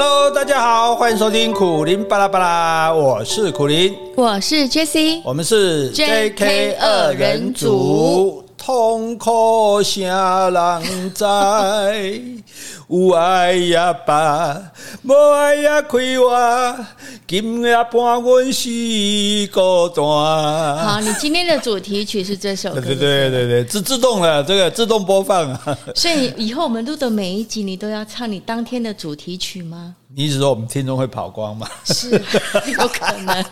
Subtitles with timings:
[0.00, 11.24] Hello，大家好，欢迎收听苦林巴拉巴拉，我是苦林，我是 Jessie，我们是 JK 二人组，痛苦啥人知？
[12.86, 13.76] 有爱也
[14.06, 14.56] 罢，
[15.02, 16.76] 无爱也亏我，
[17.28, 18.70] 今夜伴阮是
[19.52, 20.02] 孤单。
[20.02, 25.78] 好，你今天的主题曲是这首歌，对对对对，自自动的这个自动播放啊。
[25.94, 29.94] 所以以后我们录的每一集，你都要唱你当天的主题曲吗？
[30.16, 31.68] 你意思说我们听众会跑光吗？
[31.84, 32.12] 是，
[32.78, 33.44] 有可能。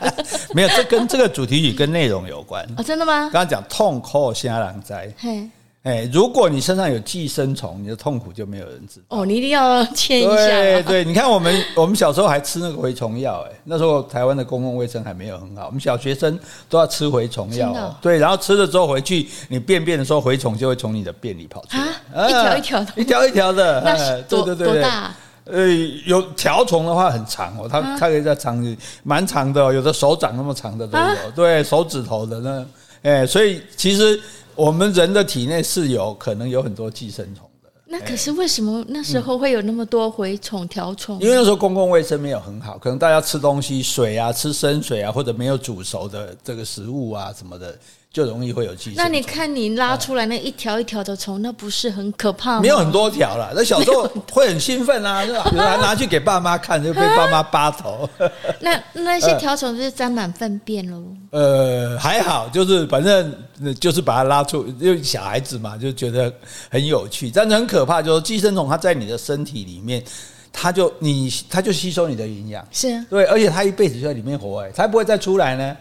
[0.55, 2.67] 没有，这跟这个主题曲跟内容有关。
[2.79, 3.29] 哦，真的吗？
[3.31, 4.95] 刚刚讲痛苦啥人知？
[5.19, 5.51] 嘿。
[5.87, 9.19] 哎，如果你身上有寄生虫，你的痛苦就没有人知道。
[9.19, 10.31] 哦，你一定要签一下。
[10.35, 16.37] 对对，你看我们我们小时候还吃那个蛔虫药，哎，那时候台湾的公共卫生还没有很好，我们小学生
[16.69, 17.71] 都要吃蛔虫药。
[17.71, 23.81] 哦、对，然后吃了之后回去，你便便的时候，蛔虫就会从你的便里跑出来，啊、一条一条的，一条一条的。
[23.83, 25.15] 那多对对对对多大？
[25.45, 25.69] 呃，
[26.05, 32.67] 有条虫的话很长哦，它它可以在长蛮长的，有的手掌那么长的都有，啊、对手指头的那，
[33.09, 34.21] 哎，所以其实。
[34.57, 37.71] 我们人的体内是有可能有很多寄生虫的。
[37.85, 41.21] 那可是为什么那时候会有那么多蛔虫、条虫？
[41.21, 47.79] 因为那时候公共卫生没有很好，可能大家吃东西水啊，吃生水啊，或者没有煮熟的这个食物啊什么的。
[48.17, 49.05] 就容易会有寄生虫。
[49.05, 52.61] 那你看你拉出来那一条一条的虫，那不是很可怕吗？
[52.63, 55.47] 没有很多条了，那小时候会很兴奋啊，是吧？
[55.53, 58.09] 有人拿去给爸妈看，就被爸妈扒头。
[58.59, 61.05] 那那些条虫就是沾满粪便喽？
[61.29, 63.35] 呃，还好，就是反正
[63.79, 66.33] 就是把它拉出，因为小孩子嘛，就觉得
[66.71, 67.31] 很有趣。
[67.31, 70.03] 但是很可怕，就是寄生虫它在你的身体里面，
[70.51, 75.77] 它就你它就吸收你的营养，是啊，对，而且它一辈子就在里面活，哎，才不会再出来呢。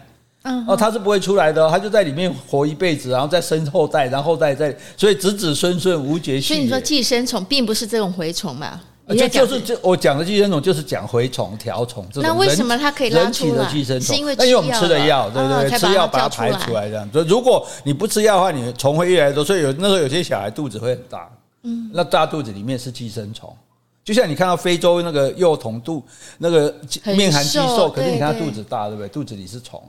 [0.66, 6.54] 哦，它是不会出来的，哦，它就在里面活一辈子，然后再生后代，然后后代再，所以子子孙孙无绝续。
[6.54, 8.80] 所以你说寄生虫并不是这种蛔虫嘛？
[9.08, 12.24] 就就是就我讲的寄生虫就是讲蛔虫、条虫这种。
[12.24, 13.50] 那为什么它可以拉出来？
[13.50, 15.78] 人体的寄生虫，是因为那因为我们吃的药，对不对，对？
[15.78, 17.08] 吃药把它排出来这样。
[17.12, 19.44] 所以如果你不吃药的话，你虫会越来越多。
[19.44, 21.30] 所以有那时候有些小孩肚子会很大，
[21.62, 23.54] 嗯，那大肚子里面是寄生虫。
[24.04, 26.02] 就像你看到非洲那个幼童肚
[26.38, 26.74] 那个
[27.16, 29.08] 面含肌瘦，可是你看他肚子大，对不对？
[29.08, 29.80] 肚子里是虫。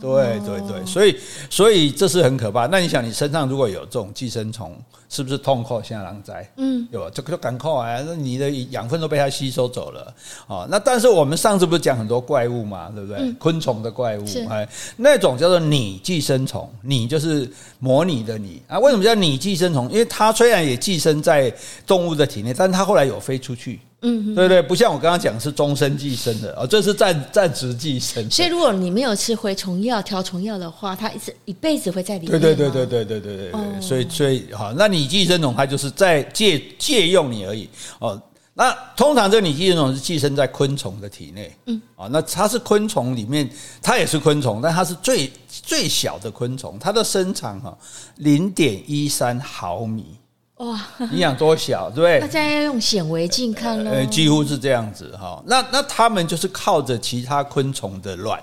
[0.00, 1.16] 对对对，所以
[1.50, 2.66] 所以这是很可怕。
[2.66, 4.76] 那你想，你身上如果有这种寄生虫，
[5.08, 6.48] 是不是痛苦像狼灾？
[6.56, 7.10] 嗯，有吧？
[7.14, 8.02] 这个就赶快啊！
[8.06, 10.14] 那你的养分都被它吸收走了。
[10.46, 13.18] 哦，那但是我们上次不是讲很多怪物嘛，对不对？
[13.20, 17.48] 嗯、昆虫的怪物，哎，那种叫做拟寄生虫，拟就是
[17.78, 18.78] 模拟的拟啊。
[18.78, 19.90] 为什么叫拟寄生虫？
[19.90, 21.52] 因为它虽然也寄生在
[21.86, 23.80] 动物的体内，但它后来有飞出去。
[24.04, 28.30] 嗯，对对，不像我刚刚讲是终身寄生的哦，这是暂暂时寄生。
[28.30, 32.38] 所以如果你没有吃蛔虫药、条虫药的话，它一直一辈子会在里面。
[32.38, 33.80] 对对对对对对对对对。
[33.80, 38.20] 所以所以好，那你寄生虫它就是在借借用你而已哦。
[38.56, 43.50] 那通常这个拟寄生虫是寄生在昆虫的体内，嗯，啊，那它是昆虫里面，
[43.82, 47.76] 它也是昆虫，但它是最最小的昆虫，它的身长哈
[48.18, 50.18] 零点一三毫米。
[50.58, 52.20] 哇，你养多小，对不对？
[52.22, 53.90] 大家要用显微镜看喽。
[53.90, 55.42] 呃，几乎是这样子哈。
[55.46, 58.40] 那那他们就是靠着其他昆虫的卵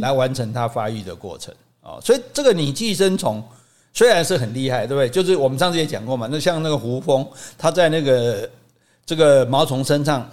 [0.00, 2.00] 来完成它发育的过程啊。
[2.02, 3.42] 所以这个拟寄生虫
[3.92, 5.08] 虽然是很厉害，对不对？
[5.10, 6.26] 就是我们上次也讲过嘛。
[6.30, 7.28] 那像那个胡蜂，
[7.58, 8.48] 它在那个
[9.04, 10.26] 这个毛虫身上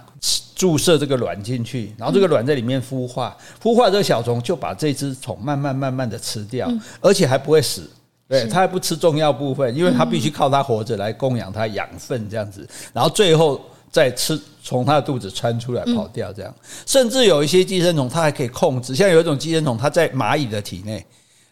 [0.54, 6.72] 注射这个卵进去，然后这个卵在里面孵化，孵化这个小虫就把这只虫慢慢慢慢的吃掉，
[7.02, 7.88] 而且还不会死。
[8.28, 13.58] 对，它还不吃重要部分，因为它必须靠它活着来供养它养分这样子，然后最后
[13.90, 16.54] 再吃从它的肚子穿出来跑掉这样。
[16.84, 21.02] 甚至有一些寄生虫，它还可以控制，像有一种寄生虫，它在蚂蚁的体内，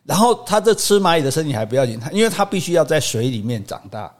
[0.04, 4.12] 然后它这吃蚂蚁的身体还不要紧，它因为它必须要在水里面长大，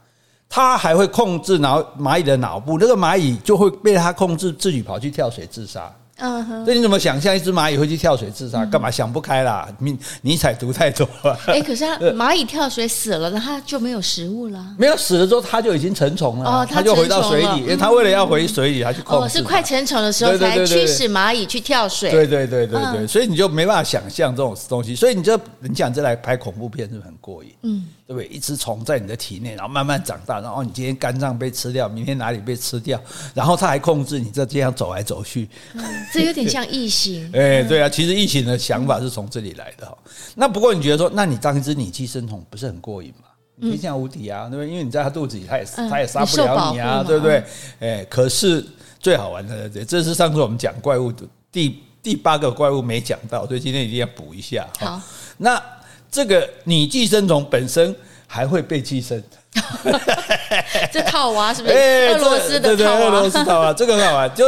[0.49, 5.95] 它还会控制然后蚂蚁的脑部，那个蚂蚁就会被它控制，自己跑去跳水自杀。
[6.19, 8.65] 嗯哼，这你怎么想象一只蚂蚁会去跳水自杀？
[8.67, 9.69] 干嘛想不开啦？
[9.79, 11.39] 你尼采读太多了。
[11.47, 14.65] 哎，可是它 蚂蚁跳水死了，那它就没有食物了。
[14.79, 16.51] 没有死了之后，它就已经成虫了。
[16.51, 19.25] 哦，它就回到水里，因为它为了要回水里，它去控制。
[19.25, 22.11] 哦，是快成虫的时候才驱使蚂蚁去跳水。
[22.11, 24.95] 对对对对对，所以你就没办法想象这种东西。
[24.95, 27.51] 所以你就你讲这来拍恐怖片是不是很过瘾？
[27.63, 27.85] 嗯。
[28.07, 28.29] 对不对？
[28.29, 33.01] 一只虫在你的体内，然后慢慢长大，然后你今天肝脏被吃掉，明天哪里被吃掉，
[33.35, 35.49] 然后它还控制你这这样走来走去。
[35.75, 37.31] 嗯，这有点像异形。
[37.35, 39.97] 哎，对啊，其实异形的想法是从这里来的哈。
[40.35, 43.29] 那不过你觉得说，那你当一只拟寄生虫不是很过瘾吗？
[43.61, 44.69] 天下无敌啊，对不对？
[44.69, 47.43] 因为你在它肚子里，它也它也杀不了你啊，对不对？
[47.81, 48.65] 哎，可是
[49.01, 54.67] 最好玩的，这是上次我们讲怪物的第第八个怪物没讲到，所以今天一定要补一下。
[54.79, 55.01] 好，
[55.39, 55.63] 那。
[56.09, 57.95] 这个拟寄生虫本身
[58.27, 59.23] 还会被寄生，
[60.91, 61.75] 这套娃是不是？
[61.77, 64.35] 俄罗斯的套娃，俄罗斯套娃，这个很好玩。
[64.35, 64.45] 就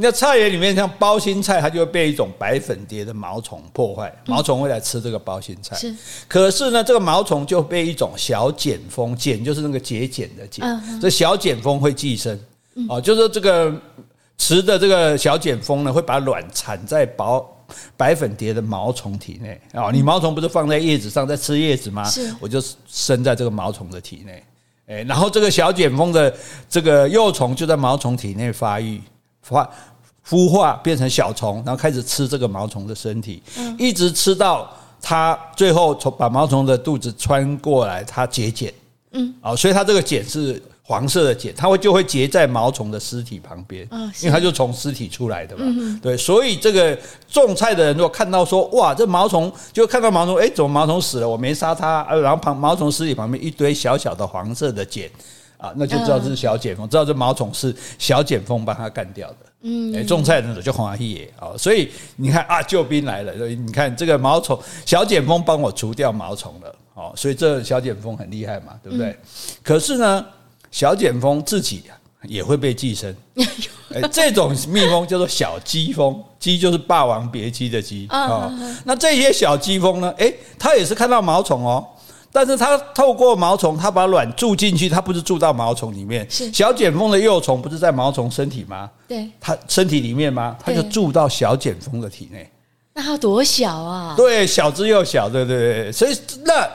[0.00, 5.76] 那菜园里面像包心菜，它就会被一种白粉蝶的毛虫破坏，毛虫会来吃这个包心菜。
[5.76, 5.94] 是，
[6.26, 10.64] 可是呢，这个毛虫就被一种小茧蜂，茧就是那个节俭的茧，
[11.00, 12.38] 这小茧蜂会寄生。
[12.88, 13.70] 哦，就是这个
[14.38, 17.46] 雌的这个小茧蜂呢，会把卵产在薄
[17.96, 19.60] 白粉蝶的毛虫体内。
[19.72, 22.04] 啊，你毛虫不是放在叶子上在吃叶子吗？
[22.04, 24.42] 是，我就生在这个毛虫的体内。
[24.86, 26.34] 哎，然后这个小茧蜂的
[26.68, 29.00] 这个幼虫就在毛虫体内发育、
[29.42, 29.70] 发
[30.30, 33.42] 孵化，变成小虫，然后开始吃这个毛虫的身体，
[33.76, 34.70] 一直吃到
[35.02, 38.72] 它最后从把毛虫的肚子穿过来，它结茧。
[39.12, 40.62] 嗯，啊，所以它这个茧是。
[40.82, 43.88] 黄色的茧，它会就会结在毛虫的尸体旁边，
[44.20, 45.64] 因为它就从尸体出来的嘛。
[46.02, 46.98] 对，所以这个
[47.30, 51.28] 种菜的人如果看到说，哇，这毛虫就看到毛虫，哎，怎么毛虫死了？
[51.28, 55.08] 我没杀它，然后旁毛虫尸体旁边一堆小小的黄色的茧
[55.58, 59.36] 啊，那就知道这是小茧蜂，知道这毛虫是小茧蜂帮它干掉的。
[59.62, 69.16] 嗯，哎，种菜的人就欢喜啊，所以你看啊，救兵来了，所以你看这个毛虫小茧蜂帮我除掉毛虫了，哦，所以这小茧蜂很厉害嘛，对不对？
[69.62, 70.24] 可是呢。
[70.72, 71.82] 小茧蜂自己
[72.22, 73.12] 也会被寄生，
[73.92, 78.48] 哎，这种蜜蜂叫做小鸡蜂，鸡就是《霸王别姬》的鸡啊。
[78.84, 80.14] 那这些小鸡蜂呢？
[80.16, 81.84] 哎，它也是看到毛虫哦，
[82.32, 86.28] 但是它透过毛虫，它把卵住进去，它不是住到毛虫里面。
[86.30, 88.90] 是小茧蜂的幼虫不是在毛虫身体吗？
[89.08, 90.56] 对，它身体里面吗？
[90.64, 92.50] 它就住到小茧蜂的体内。
[92.94, 94.14] 那它多小啊？
[94.16, 95.92] 对，小只又小，对对对。
[95.92, 96.68] 所以那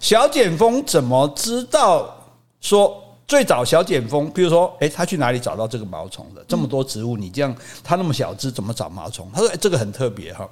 [0.00, 2.14] 小茧蜂怎么知道
[2.60, 2.98] 说？
[3.24, 6.44] 最早小茧蜂，比如说，诶，他去哪里找到这个毛虫的？
[6.46, 9.30] 这么多植物，你这样，它那么小只，怎么找毛虫？
[9.32, 10.46] 他说，这个很特别哈。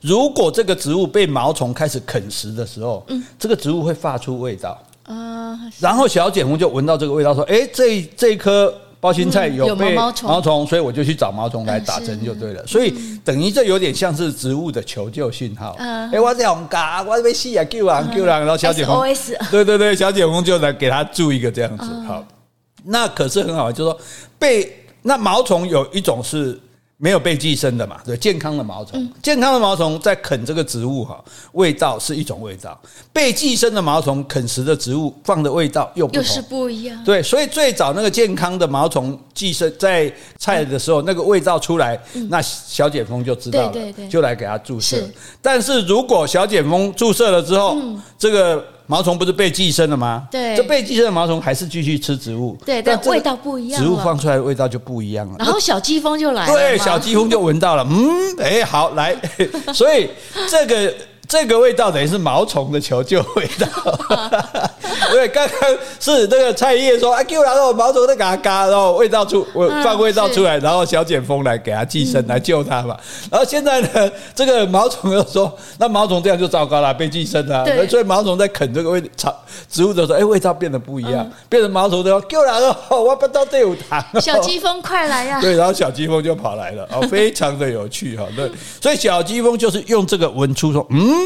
[0.00, 3.06] 如果这个植物被毛虫开始啃食的时候，
[3.38, 8.72] 这个植物会发出味道啊，然后小茧蜂就闻到这个味道，说，哎，这这一颗。
[9.02, 12.62] 包心菜有被毛虫，所以我就去找毛虫来打针就对了。
[12.66, 12.94] 所以
[13.24, 15.74] 等于这有点像是植物的求救信号。
[15.78, 19.00] 哎，我这样嘎，我被吸啊，救啊救啊，然后小茧蜂，
[19.50, 21.86] 对对对，小茧蜂就来给他注一个这样子。
[22.06, 22.22] 好，
[22.84, 23.98] 那可是很好，就是说
[24.38, 24.70] 被
[25.00, 26.60] 那毛虫有一种是。
[27.02, 27.96] 没有被寄生的嘛？
[28.04, 32.78] 对，健康的毛虫，嗯、健康的毛虫在啃这个植物哈，味道是一种味道。
[33.10, 37.02] 被寄生的毛虫啃食的植物放的味道又又是不一样。
[37.02, 45.02] 对，所以最早那个健康的毛虫寄生在菜的时候，嗯、那个味道出来，嗯、那小茧蜂就知道了，就来给它注射。
[45.40, 48.62] 但是如果小茧蜂注射了之后，嗯、这个。
[48.90, 50.26] 毛虫不是被寄生了吗？
[50.30, 55.36] 对，这被寄生的毛虫还是继续吃植物，对，但味道不一样，植物放出来的味道就不一样了。
[55.38, 59.14] 然后小鸡蜂就来了，对，小鸡蜂就闻到了，嗯，哎，好来，
[59.72, 60.10] 所以
[60.50, 60.92] 这个。
[61.30, 63.68] 这个味道等于是毛虫的求救味道，
[65.12, 72.96] 对，刚刚是那个菜叶说啊，给我然后毛虫在嘎嘎，然后味道出，我放味道出来，然后小茧蜂来给它寄生来救它嘛。
[73.30, 77.64] 然后现在呢，这个毛虫又说，那毛虫这样就糟糕了，被寄生了。
[77.86, 79.32] 所以毛虫在啃这个味草
[79.70, 85.38] 植物的时候，哎，味道变得不一样，变成毛虫的说，给我然后我不到队伍堂，小鸡蜂快来呀！
[85.40, 88.26] 对，然后小鸡蜂就跑来了，哦，非常的有趣哈。
[88.34, 88.50] 对，
[88.82, 91.19] 所以小鸡蜂就是用这个闻出说，嗯。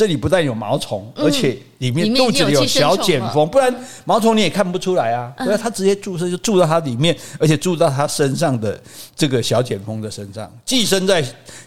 [0.00, 3.70] 这里不但有毛虫，而且里面肚子里有小茧蜂，不然
[4.06, 5.30] 毛虫你也看不出来啊。
[5.44, 8.80] 所以它直接注射就注到它里面，而且注到它身上的
[9.14, 11.22] 这个小茧蜂的身上，寄生在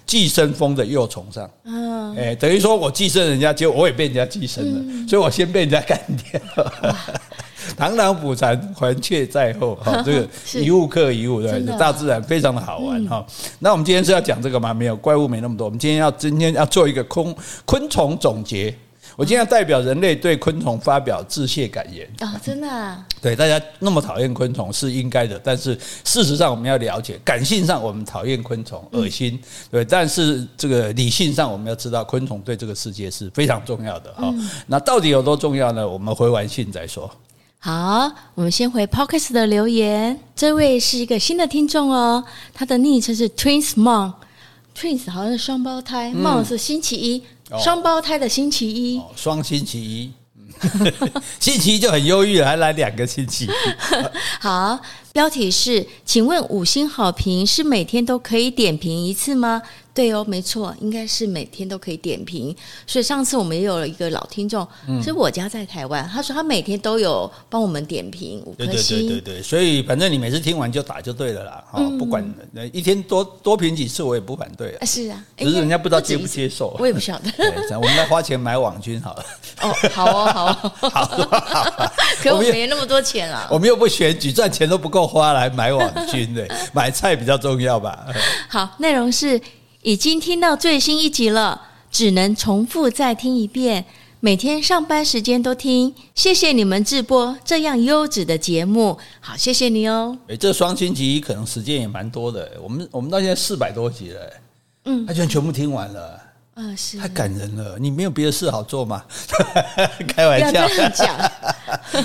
[0.07, 1.47] 寄生蜂的幼虫上。
[1.65, 6.41] 嗯，哎，等于说我寄生人家，结果我也被人家寄生了，所以我先被人家干掉。
[7.77, 9.75] 螳螂捕蝉，黄雀在后。
[9.75, 10.27] 哈， 这个
[10.61, 13.25] 一物克一物，对，大自然非常的好玩哈。
[13.59, 14.73] 那我们今天是要讲这个吗？
[14.73, 15.65] 没有，怪物没那么多。
[15.65, 18.73] 我们今天要今天要做一个昆昆虫总结。
[19.15, 22.33] 我今天要代表人类对昆虫发表致谢感言啊！
[22.43, 22.97] 真的？
[23.21, 29.39] 对，大家那么讨厌昆虫是应该的，但是事实上我们要了解，感性上我们讨厌昆虫，恶心，
[29.69, 34.33] 对，但是这个理性上我们要知道，昆虫对这个世界是非常重要的哈。
[34.65, 35.87] 那到底有多重要呢？
[35.87, 37.07] 我们回完信再说。
[37.65, 40.19] 好，我们先回 Podcast 的留言。
[40.35, 42.21] 这位是一个新的听众哦，
[42.53, 47.23] 他的昵称是 Twins Mom，Twins 好像是双胞胎，嗯，Mom 是星期一，
[47.63, 50.11] 双胞胎的星期一，哦，双星期一，
[51.39, 53.47] 星期一就很忧郁了，还来两个星期。
[54.41, 54.77] 好，
[55.13, 59.61] 标题是，请问五星好评是每天都可以点评一次吗？
[59.93, 62.55] 对哦，没错，应该是每天都可以点评。
[62.87, 68.97] 所以上次我们也有了一个老听众，嗯、是我家在台湾，他说他每天都有帮我们点评五颗星。
[68.97, 72.27] 对对对对对，所以反正你每次听完就打就对了啦，哈、嗯，不管
[72.71, 74.85] 一天多多评几次，我也不反对啊。
[74.85, 77.31] 是啊，只是人家不知道接不接受，我也不晓得。
[77.77, 79.25] 我们来花钱买网军好了。
[79.61, 81.93] 哦，好哦，好哦， 好，好。
[82.23, 88.07] 可我们没那么多钱啊，我们又不选举，赚钱都不够花来买网军的，买菜比较重要吧。
[88.49, 89.39] 好，内容是。
[89.83, 91.61] 已经听到最新一集了，
[91.91, 93.85] 只能重复再听一遍。
[94.21, 98.97] 每天上班时间都听，谢谢你们直播这样优质的节目。
[99.19, 100.17] 好，谢谢你哦。
[100.27, 102.49] 诶，这双星期可能时间也蛮多的。
[102.63, 104.33] 我们我们到现在四百多集了，
[104.85, 106.17] 嗯，他居然全部听完了。
[106.77, 107.77] 是太感人了。
[107.79, 109.03] 你没有别的事好做吗？
[110.07, 110.67] 开玩笑。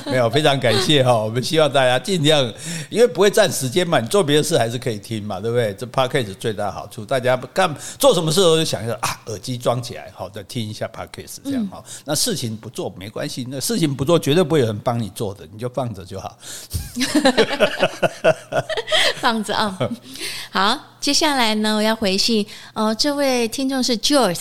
[0.07, 1.15] 没有，非常感谢哈。
[1.15, 2.43] 我们希望大家尽量，
[2.91, 5.75] 因为不会占时间嘛，你做别的事还是可以听嘛，对不对？
[5.75, 11.83] 这 Podcast 最大的好处，大家干做什么事都就想一下啊，耳机装起来，好，再听一下 Podcast 这样哈。
[12.05, 16.37] 那事情不做没关系，那事情不做绝对不会有人帮你做的，你就放着就好。
[19.21, 19.79] 放着啊，
[20.51, 20.79] 好。
[21.01, 22.93] 接下来呢，我要回信哦。
[22.93, 24.38] 这位听众是 Joyce，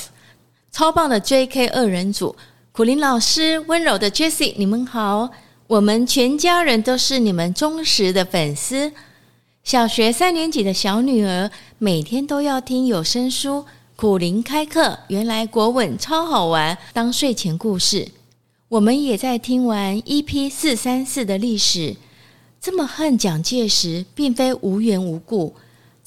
[0.77, 2.35] 超棒的 JK 二人组，
[2.71, 5.31] 苦苓老师，温柔的 Jessie，你们好，
[5.65, 8.91] 我们全家人都是你们忠实的粉丝。
[9.63, 13.65] 小学三年级的小女儿每天都要听有声书，
[13.95, 18.09] 苦苓开课，原来国文超好玩，当睡前故事。
[18.69, 21.95] 我们也在听完 EP 四三四的历史，
[22.61, 25.55] 这么恨蒋介石，并非无缘无故。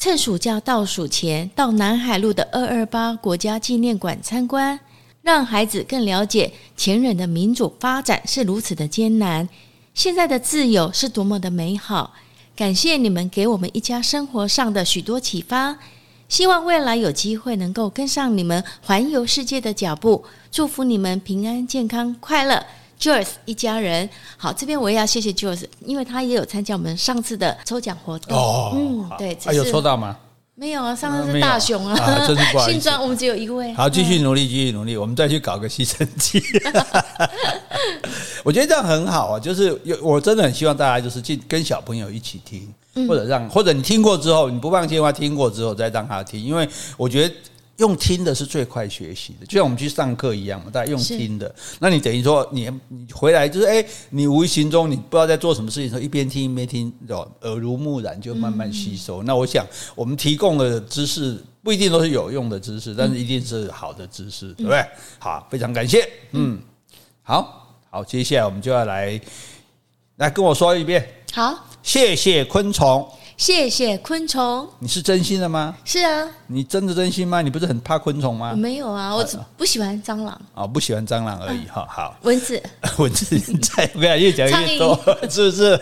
[0.01, 4.81] 趁暑假倒数前，到南海路的二二八国家纪念馆参观，
[5.21, 9.47] 让孩子更了解前人的民主发展是如此的艰难，
[9.93, 12.15] 现在的自由是多么的美好。
[12.57, 15.77] 感谢你们给我们一家生活上的许多启发，
[16.31, 20.25] 希望未来有机会能够跟上你们环游世界的脚步。
[20.51, 22.65] 祝福你们平安、健康、快乐。
[23.01, 28.37] Joyce 一家人好，这边我也要谢谢 Joyce，因为他也有参加我们上次的抽奖活动。
[28.37, 30.17] 哦，嗯，对，还有抽到吗？
[30.55, 32.73] 没有啊，上次是大雄啊，啊真是不好意思。
[32.73, 33.73] 新庄我们只有一位。
[33.73, 36.43] 好，继续努力，继续努力，我们再去搞个吸尘器。
[38.45, 42.71] 我觉得这样很好啊，就是有我真的很希望大家就是进跟小朋友一起听，
[43.09, 47.35] 或者让或者你听过之后你不放心的话，听过之后再让他听，因为我觉得。
[47.81, 51.53] 用听的是最快学习的，就像我们去上课一样嘛，大家用听的。
[51.79, 59.23] 那你等于说你你回来就是哎，你无形中你不知道在做什么事情的时候，一边听一边听，耳濡目染就慢慢吸收。
[59.23, 64.85] 那我想我们提供的知识不一定都是有用的知识，但是一定是好的知识，对不对？
[65.19, 66.07] 好，非常感谢。
[66.33, 66.61] 嗯，
[67.23, 69.19] 好好，接下来我们就要来
[70.17, 71.09] 来跟我说一遍。
[71.33, 73.11] 好，谢谢昆虫。
[73.41, 75.75] 谢谢昆虫，你是真心的吗？
[75.83, 77.41] 是啊，你真的真心吗？
[77.41, 78.51] 你不是很怕昆虫吗？
[78.51, 81.65] 我没有啊，我只不喜欢蟑螂啊，不喜欢蟑螂而已。
[81.65, 82.63] 哈，好，蚊子，
[83.01, 84.95] 蚊子，再不要越讲越多，
[85.31, 85.81] 是不是？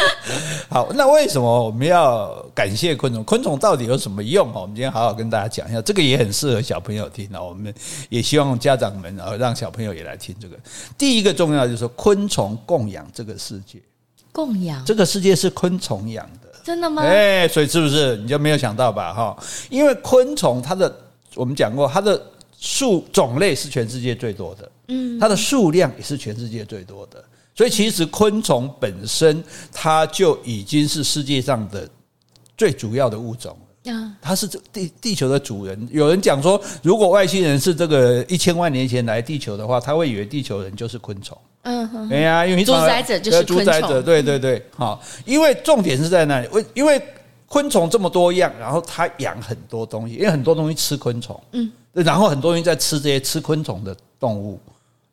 [0.70, 3.22] 好，那为什么我们要感谢昆虫？
[3.24, 4.50] 昆虫到底有什么用？
[4.54, 7.28] 我们今天好好跟大家讲一下，这个也很适合小朋友听。
[7.34, 7.72] 我们
[8.08, 10.56] 也希望家长们啊，让小朋友也来听这个。
[10.96, 13.78] 第一个重要就是说，昆虫供养这个世界，
[14.32, 16.43] 供养这个世界是昆虫养的。
[16.64, 17.02] 真的吗？
[17.02, 19.12] 哎，所以是不是你就没有想到吧？
[19.12, 19.36] 哈，
[19.68, 20.92] 因为昆虫它的
[21.34, 22.20] 我们讲过，它的
[22.58, 27.22] 数种类是全世界最多的，嗯，它的数量也是全世界最多的，
[27.54, 31.86] 所以其实昆虫本身它就已经是世界上的
[32.56, 33.58] 最主要的物种了。
[34.22, 35.88] 它是地地球的主人。
[35.92, 41.36] 有人讲说，如果外星人是这个一千万年前来地球的话，他会以为地球人就是昆虫。
[41.64, 47.02] 嗯哼，对呀，因为主宰者就是主宰者，对对对，好，因为重点是在那里，为因为
[47.46, 54.60] 昆虫这么多样，然后它养很多东西，因为很多东西吃昆虫，嗯，然后很多东西在吃这些吃昆虫的动物。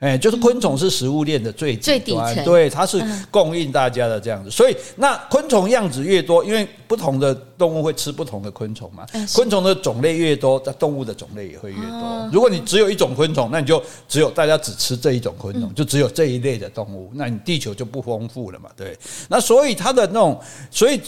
[0.01, 4.49] 哎，就是昆虫是食物链的最最底层，对，它是供应大家的这样子。
[4.49, 9.05] 所以，那昆虫样子越多，因为不同的动物会吃不同的昆虫嘛。
[9.35, 12.29] 昆虫的种类越多，那动物的种类也会越多。
[12.33, 18.71] 如果你只有一种昆虫，那你就只有大家只吃这一种昆虫，就只有这一类的动物，那你地球就不丰富了嘛。
[18.75, 18.97] 对，
[19.29, 20.41] 那所以它的那种，
[20.71, 20.99] 所以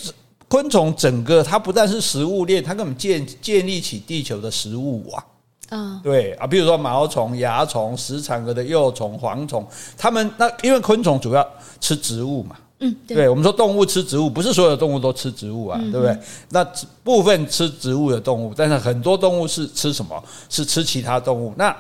[0.48, 5.20] 昆虫整个它不但是食物链，它根本建建立起地球的食物网。
[5.20, 5.26] 啊，
[6.04, 9.66] 对啊，比如说毛虫、蚜虫、食产蛾的幼虫、蝗虫，
[9.98, 11.48] 它们那因为昆虫主要
[11.80, 16.18] 吃植物嘛，嗯，对，对，我们说动物吃植物，不是所有的动物都吃植物啊，嗯、对不对？
[16.50, 16.64] 那
[17.04, 20.22] 部分吃植物的动物，但是很多动物是吃什么？
[20.50, 21.54] 是吃其他动物。
[21.58, 21.76] 那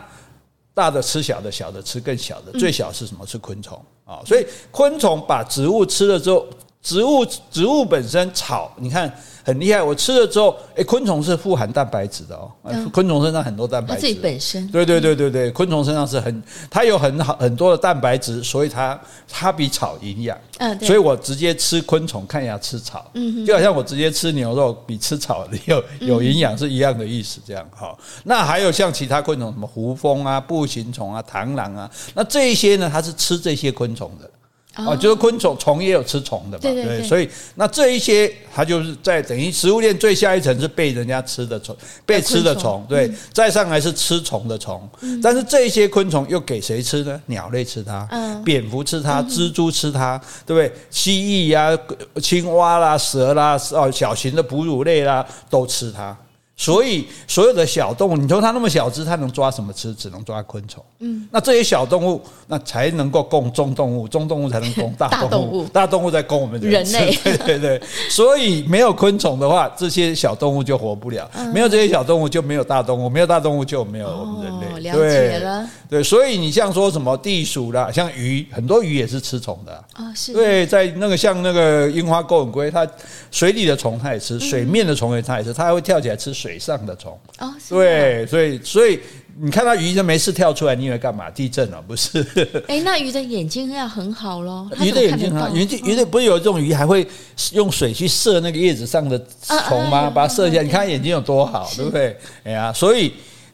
[0.74, 3.26] 大的吃小的，小的吃更小的，最小是什么？
[3.28, 4.20] 是昆虫啊。
[4.26, 6.46] 所以昆虫把植物吃了之后，
[6.84, 9.12] 植物植物本身草，你看。
[9.46, 12.50] 很厉害，我吃了之后，哎、欸，昆虫是富含蛋白质的哦。
[12.64, 14.66] 嗯、昆虫身上很多蛋白质，它自己本身。
[14.70, 18.98] 对对对对对，昆虫身上是很，它有很好很多的蛋白质，所以它
[19.28, 20.38] 它比草营养。
[20.60, 20.88] 嗯，对。
[20.88, 27.94] 所以我直接吃昆虫，看一下吃草，嗯，就好像我直接吃牛肉比吃草有有营养是一样的意思，这样哈。
[28.24, 34.30] 那还有像其他昆虫，什么胡蜂啊、步行虫啊、螳螂啊，那这一些呢，它是吃这些昆虫的。
[34.76, 41.76] 哦，就是昆虫，虫也有吃虫的嘛，对，对，对，对，所以那这一些它就是在等于食物链最下一层是被人家吃的虫，
[42.08, 44.90] 被吃的虫，对，再上来是吃虫的虫，
[45.22, 47.22] 但是这一些昆虫又给谁吃呢？
[47.28, 48.10] 鸟类吃它，
[48.44, 50.76] 蝙蝠吃它，蜘蛛吃它，对不对？
[50.90, 51.78] 蜥蜴呀、
[52.22, 56.18] 青蛙啦、蛇啦，哦，小型的哺乳类啦，都吃它。
[56.56, 59.94] 所以，所有的小动物，你说它那么小只，它能抓什么吃？
[59.94, 60.84] 只能抓昆虫。
[61.00, 67.12] 嗯，那这些小动物，那才能够供中动物，中动物才能供大动物， 大动物，在供我们人类。
[67.24, 67.82] 对对对。
[68.08, 71.30] 所以，没有昆虫的话，这些小动物就活不了。
[71.52, 73.10] 没有这些小动物，就没有大动物。
[73.10, 74.92] 没有大动物，就没有我们人类。
[74.92, 75.68] 了解了。
[75.90, 79.74] 对，所以你像说什么地鼠啦，像鱼，很多鱼也是吃虫的。
[79.94, 80.32] 啊，是。
[80.34, 82.88] 对，在那个像那个樱花钩吻鲑，它
[83.32, 86.60] 水里的虫它也吃，水面的虫也它也吃，它还会跳起来吃水。
[86.64, 88.98] 上的虫哦，对，所以所以
[89.38, 91.30] 你看到鱼就没事跳出来，你以为干嘛？
[91.30, 91.82] 地震了？
[91.82, 92.26] 不是？
[92.70, 94.70] 哎，那鱼的眼睛要很好喽。
[94.80, 97.06] 鱼的眼睛很好，鱼的鱼的不是有这种鱼还会
[97.52, 99.22] 用水去射那个叶子上的
[99.68, 100.10] 虫吗？
[100.10, 102.18] 把它射一下，你看眼睛有多好，对不对？
[102.46, 103.12] 哎呀，所以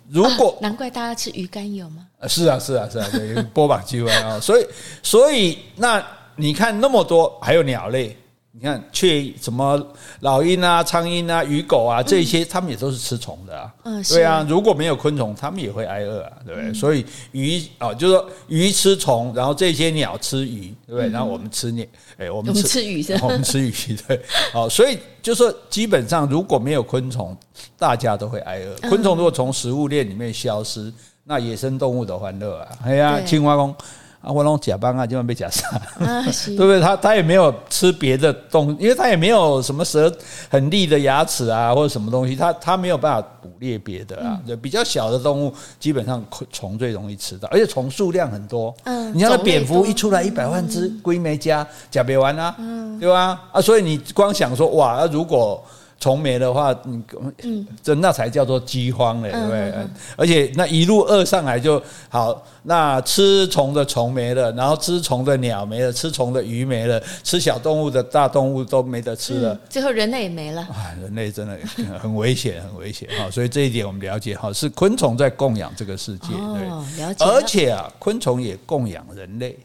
[0.10, 2.06] 如果难怪大家吃鱼肝油吗？
[2.28, 4.66] 是啊，是啊，是啊，对，波膀鸡瘟啊，所以
[5.02, 6.06] 所以那
[6.36, 8.16] 你看那么多，还有鸟类。
[8.52, 9.80] 你看，雀什么
[10.22, 13.72] 老鹰啊、苍蝇啊、鱼狗啊，这些他们也都是吃虫的啊。
[13.84, 16.74] 嗯，对啊，如果没有昆虫，它们也会挨饿啊，对不对？
[16.74, 21.08] 所以鱼啊，就是说鱼吃虫，然后这些鸟吃鱼，对不对？
[21.10, 21.86] 然后我们吃鸟，
[22.18, 23.72] 哎，我们吃鱼，我们吃鱼，
[24.08, 24.20] 对。
[24.54, 27.38] 哦，所以就是说，基本上如果没有昆虫，
[27.78, 28.90] 大家都会挨饿。
[28.90, 30.92] 昆虫如果从食物链里面消失，
[31.24, 33.74] 那野生动物的欢乐啊，哎呀，青蛙公。
[34.22, 35.66] 啊，我拢假斑啊，今晚被假杀，
[36.00, 36.82] 啊、 对不对？
[36.82, 40.14] 他他也没有吃别的东西，因为他也没有什么蛇
[40.50, 44.38] 很利的牙齿啊，或者什么东西，他他没有办法捕猎别的啊。
[44.46, 46.22] 对，比较小的动物，基本上
[46.52, 48.76] 虫最容易吃到，而且虫数量很多。
[48.84, 52.54] 嗯，你像那蝙蝠一出来一百万只，龟没加，假别完啊，
[53.00, 53.42] 对吧？
[53.54, 55.64] 啊，所以你光想说哇，那如果。
[56.00, 57.04] 虫没的话，你
[57.44, 59.74] 嗯，这那才叫做饥荒嘞，对不对？
[60.16, 70.62] 而且那一路饿上来就好，那吃虫的虫没了，然后吃虫的鸟没了，吃虫的鱼没了，吃小动物的大动物都没得吃了，最后人类也没了。
[70.62, 71.60] 啊， 人类真的
[72.00, 73.30] 很危险，很危险哈！
[73.30, 77.26] 所以这一点我们了解哈，是昆虫在供养这个世界，对，了解。
[77.26, 79.60] 而且啊，昆虫也供养人类，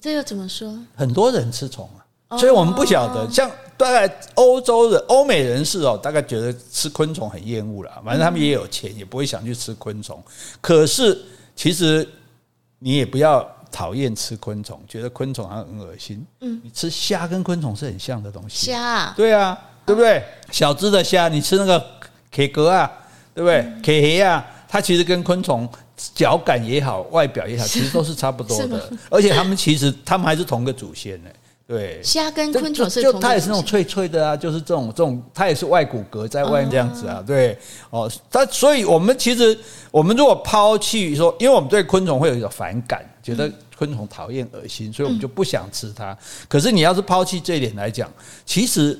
[0.00, 0.72] 这又怎么说？
[0.94, 1.88] 很多人吃虫
[2.28, 3.50] 啊，所以我们不晓得像。
[3.80, 7.90] 大概欧洲的欧美人士哦，大概觉得吃昆虫很厌恶了。
[8.04, 10.22] 反正他们也有钱，也不会想去吃昆虫。
[10.60, 11.18] 可是
[11.56, 12.06] 其实
[12.78, 13.40] 你也不要
[13.72, 16.22] 讨厌吃昆虫，觉得昆虫好像很恶心。
[16.40, 18.66] 嗯，你吃虾跟昆虫是很像的东西。
[18.66, 20.22] 虾，对啊，对不对？
[20.52, 21.82] 小只的虾，你吃那个
[22.30, 22.92] K 格啊，
[23.34, 25.66] 对不对？K 黑啊，它其实跟昆虫
[26.14, 28.92] 脚感也好，外表也好，其实都是差不多的。
[29.08, 31.30] 而且他们其实他们还是同个祖先呢。
[31.70, 37.22] 对，虾跟昆虫是就它也是那种脆脆的啊，就是这种这种，它也是外骨骼在外面这样子啊。
[37.24, 37.56] 对，
[37.90, 39.56] 哦，它所以我们其实
[39.92, 46.18] 我们如果抛弃说，因为我们对昆虫会有一种反感，觉得昆虫讨厌恶心，所以我们就不想吃它。
[46.48, 48.12] 可是你要是抛弃这一点来讲，
[48.44, 48.98] 其实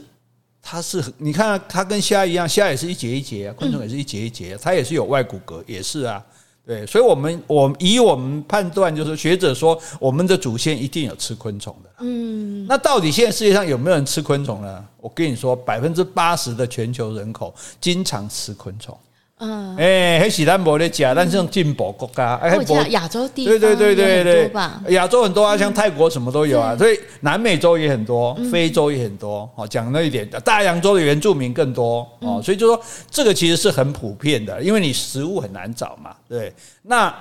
[0.62, 6.24] 它是你看它跟虾一样，虾也是一节一节啊，昆虫也是一节一节，它也是有外骨骼，也是啊。
[6.66, 11.90] 对，所以，我们我以我们判断，就是学者说，我们的祖先一定有吃昆虫的。
[12.00, 14.84] 嗯，那到底现在世界上有没有人吃昆虫呢？
[15.00, 18.96] 我跟你说，百分之八十的全球人口经常吃昆虫。
[19.40, 22.56] 嗯，哎，还是咱没得假，但是像进步国家，哎，
[22.90, 24.50] 亚洲地对对对对对，
[24.94, 29.50] 亚洲很多啊，像泰国什么都有啊，所以南美洲也很多，非洲也很多。
[29.56, 36.52] 哦，讲那一点，大洋洲的原住民更多哦，所以就说这个其实是很普遍的，因为你食物很难找嘛，对。
[36.82, 37.14] 那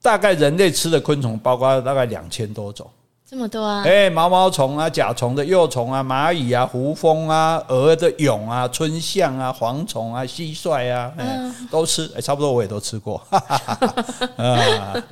[0.00, 2.88] 大概人类吃的昆虫，包括大概两千多种。
[3.36, 3.82] 这么多啊！
[3.84, 12.10] 哎，毛毛虫啊，甲虫的幼虫啊，蚂蚁啊，胡蜂啊，蛾的蛹啊，春象啊，蝗虫啊，蟋蟀啊，嗯，都吃。
[12.16, 13.18] 哎，差不多我也都吃过。
[13.28, 15.04] 哈哈哈啊，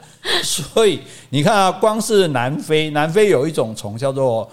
[0.43, 4.51] 所以你看啊，光是南非，南非有一种虫叫做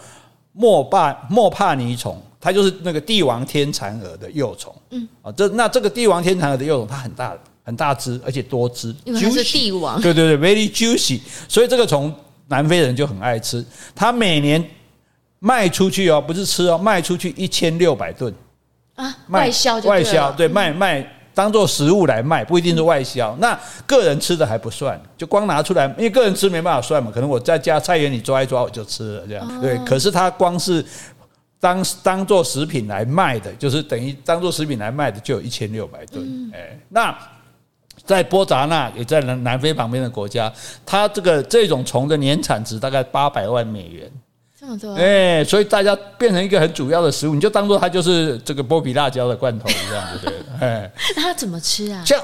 [0.52, 4.76] 莫帕莫帕尼虫，它就是那个帝王天蚕蛾的幼虫。
[4.90, 10.02] 嗯，啊，这那这个帝王天蚕蛾的幼虫，它很大很大只，而且多汁，因为它是帝王。
[10.02, 11.22] 对对对，very juicy。
[11.48, 12.14] 所以这个虫。
[12.52, 14.64] 南非人就很爱吃，他每年
[15.40, 18.32] 卖出去哦，不是吃哦，卖出去一千六百吨
[18.94, 21.04] 啊，外销外销对卖卖。
[21.34, 23.34] 当做食物来卖，不一定是外销。
[23.40, 27.10] 那个人吃的还不算，就光拿出来，因为个人吃没办法算嘛。
[27.10, 29.62] 可能我在家菜园里抓一抓，我就吃了这样。
[29.62, 30.86] 对，可是他光是
[31.58, 36.52] 当当做食品来卖的，就是等于当做食品来卖的，就有一千六百吨。
[36.54, 37.18] 哎，那
[38.12, 40.52] 在波扎那，也在南南非旁边的国家，
[40.86, 44.12] 它这个这种虫的年产值大概八百万美元。
[44.60, 50.08] 这么多，哎，所以大家变成一个很主要的食物，你就当做它就是这个波比辣椒的罐头一样？
[50.62, 52.04] 哎，那它怎么吃啊？
[52.06, 52.22] 像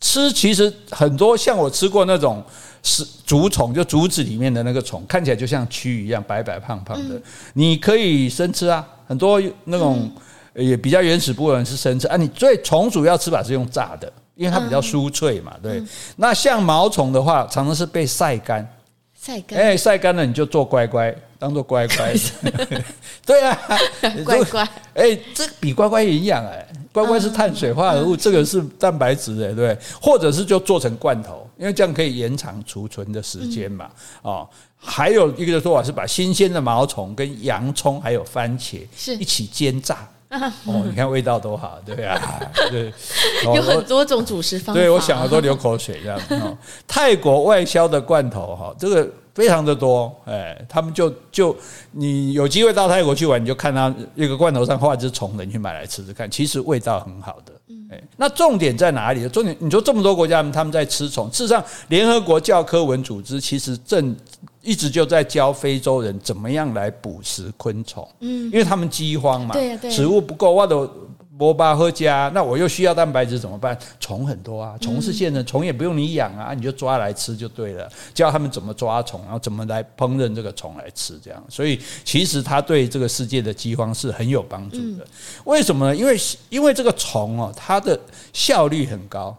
[0.00, 2.44] 吃，其实很多像我吃过那种
[2.82, 7.14] 是竹虫，就竹子里面的那个虫，看起来就像蛆一样，白白胖胖的。
[7.14, 7.22] 嗯、
[7.54, 10.12] 你可以生吃啊，很多那种
[10.54, 12.16] 也比较原始部分是生吃啊。
[12.18, 15.52] 你最虫主要吃法是用炸的，因为它比较酥脆嘛。
[15.60, 18.66] 对，嗯、那像毛虫的话，常常是被晒干。
[19.20, 22.14] 晒干，哎，晒干了你就做乖乖，当做乖乖。
[23.26, 23.58] 对啊，
[24.24, 33.90] 乖乖，哎，这比乖乖营养哎，乖乖是碳水化合物，这个是蛋白质哎，对，或者是就做成罐头，因为这样可以延长储存的时间嘛。
[34.22, 40.08] 哦，还有一个说法是把新鲜的毛虫跟洋葱还有番茄是一起煎炸。
[40.30, 42.20] 哦，你看味道多好，对啊，
[42.70, 42.92] 对，
[43.44, 44.80] 有很多种主食方法。
[44.80, 46.20] 对，我想了都流口水这样。
[46.42, 51.56] 哦， 泰国外销的罐头哈，这个非常的多，哎，他们就就
[51.92, 57.52] 你有机会到泰国去玩，你就看他一个罐头上画一只虫的，你去买来吃吃看，其实味道很好的。
[57.90, 59.26] 哎，那重点在哪里？
[59.30, 64.14] 重点，你说这么多国家他们在吃虫，事实上，联合国教科文组织其实正。
[64.68, 70.86] 一直就在教非洲人怎么样来捕食昆虫，嗯，因为他们饥荒嘛，对对，食物不够，我都
[71.38, 72.04] 没办法吃，
[72.34, 73.78] 那我又需要蛋白质怎么办？
[73.98, 77.90] 虫很多啊，虫是现成，虫也不用你养啊，你就抓来吃就对了。
[78.12, 81.42] 教他们怎么抓虫，然后怎么来烹饪这个虫来吃，这样。
[81.48, 85.06] 所以其实它对这个世界的饥荒是很有帮助的。
[85.44, 85.96] 为什么呢？
[85.96, 86.14] 因为
[86.50, 87.98] 因为这个虫哦，它的
[88.34, 89.34] 效率很高。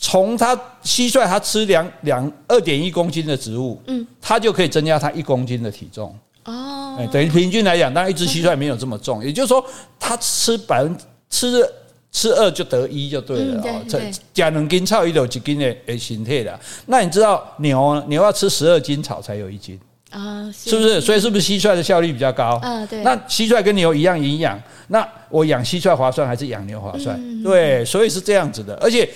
[0.00, 7.06] 从它蟋蟀，它吃两两二点一公斤的植物，嗯，它就可以增加它一公斤的体重哦。
[7.12, 9.62] 等于平均来讲，当然一只蟋蟀没有这么重，也就是说，
[9.98, 10.96] 它吃百分
[11.28, 11.68] 吃
[12.10, 13.84] 吃二就得一就对了哦。
[13.86, 14.00] 这
[14.32, 16.58] 加两斤草一有几斤的诶形态的。
[16.86, 19.78] 那你知道牛牛要吃十二斤草才有一斤
[20.10, 20.50] 啊？
[20.50, 21.02] 是不是？
[21.02, 22.58] 所以是不是蟋蟀的效率比较高？
[22.62, 23.02] 啊，对。
[23.02, 24.58] 那蟋蟀跟牛一样营养，
[24.88, 27.42] 那我养蟋蟀划算还是养牛划算？
[27.42, 29.06] 对，所以是这样子的，而且。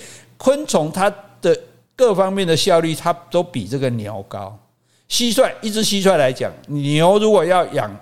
[0.41, 1.07] 昆虫它
[1.39, 1.55] 的
[1.95, 4.57] 各方面的效率，它都比这个牛高。
[5.07, 7.95] 蟋蟀一只蟋蟀来讲，牛如果要养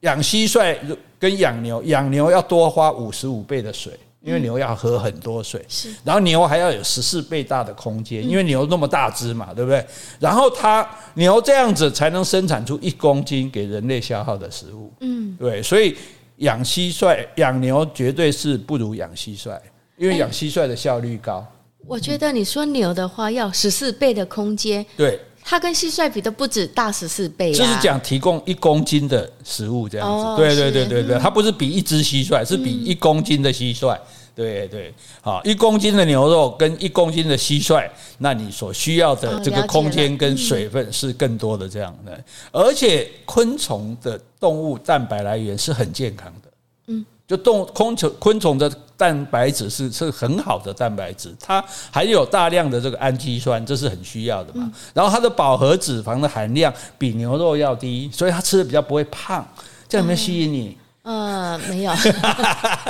[0.00, 0.76] 养蟋蟀
[1.18, 5.64] 跟养牛，养牛要多花五十五倍的水，因为牛要喝很多水。
[5.66, 9.82] 是，然后牛还要有十四倍大的空间，因为牛那么大只嘛，对不对？
[10.20, 14.92] 然后它牛这样子才能生产出一公斤给人类消耗的食物。
[15.00, 15.96] 嗯，对，所以
[16.36, 19.58] 养蟋蟀、养牛绝对是不如养蟋蟀，
[19.96, 21.46] 因为养蟋蟀的效率高。
[21.86, 27.56] 我觉得你说牛的话要十四倍的空间，对，它跟蟋蟀比都不止大十四倍啊。
[27.56, 33.98] 就是讲提供一公斤的食物这样子，对对对对对，它不是比一只蟋蟀，是比一公斤的蟋蟀，
[34.34, 37.88] 对对，好，一公斤的牛肉跟一公斤的蟋蟀，
[38.18, 46.50] 那你所需要的这个空间跟水分是更多的这样的，而且昆虫的动物蛋白来源是很健康的，
[46.88, 47.06] 嗯。
[47.28, 51.62] 就动昆虫昆虫的蛋白质是是很好的蛋白质，它
[51.92, 54.72] 含有大量的这个氨基酸，这是很需要的嘛。
[54.94, 59.46] 然后它的饱和脂肪的含量比牛肉要低，所以它吃的比较不会胖。
[59.86, 60.78] 这样有没有吸引你？
[61.02, 61.92] 呃，没有。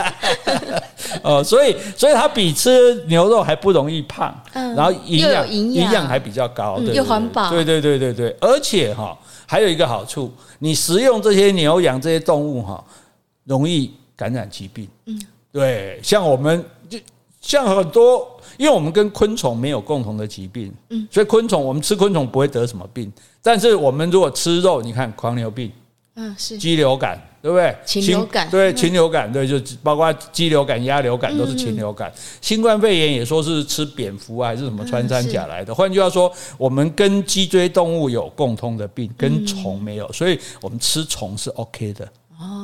[1.22, 7.51] 哦，所以所以它比吃牛肉还不容易胖，嗯然后营养营养还比较高，又环保。
[7.51, 12.83] 对对对对对，而且哈还有一个好处，你食用这些牛羊这些动物哈，
[13.42, 13.92] 容易。
[14.18, 15.16] 感染疾病，嗯，
[15.52, 16.98] 对，像我们就
[17.40, 25.70] 像很多，因为我们跟昆虫没有共同的疾病，嗯，所以昆虫我们吃昆虫不会得什么病，但是我们如果吃肉，你看狂牛病，
[26.16, 26.59] 嗯，是。
[26.59, 27.76] 鸡流感，对不对？
[27.87, 32.12] 禽流感，对，禽流感，对，就包括鸡流感、鸭流感都是禽流感。
[32.40, 35.72] 新冠肺炎也说是吃蝙蝠啊，还是什么穿山甲来的。
[35.72, 42.07] 换句话说，我们跟脊椎动物有共通的病，跟虫没有，所以我们吃虫是 OK 的。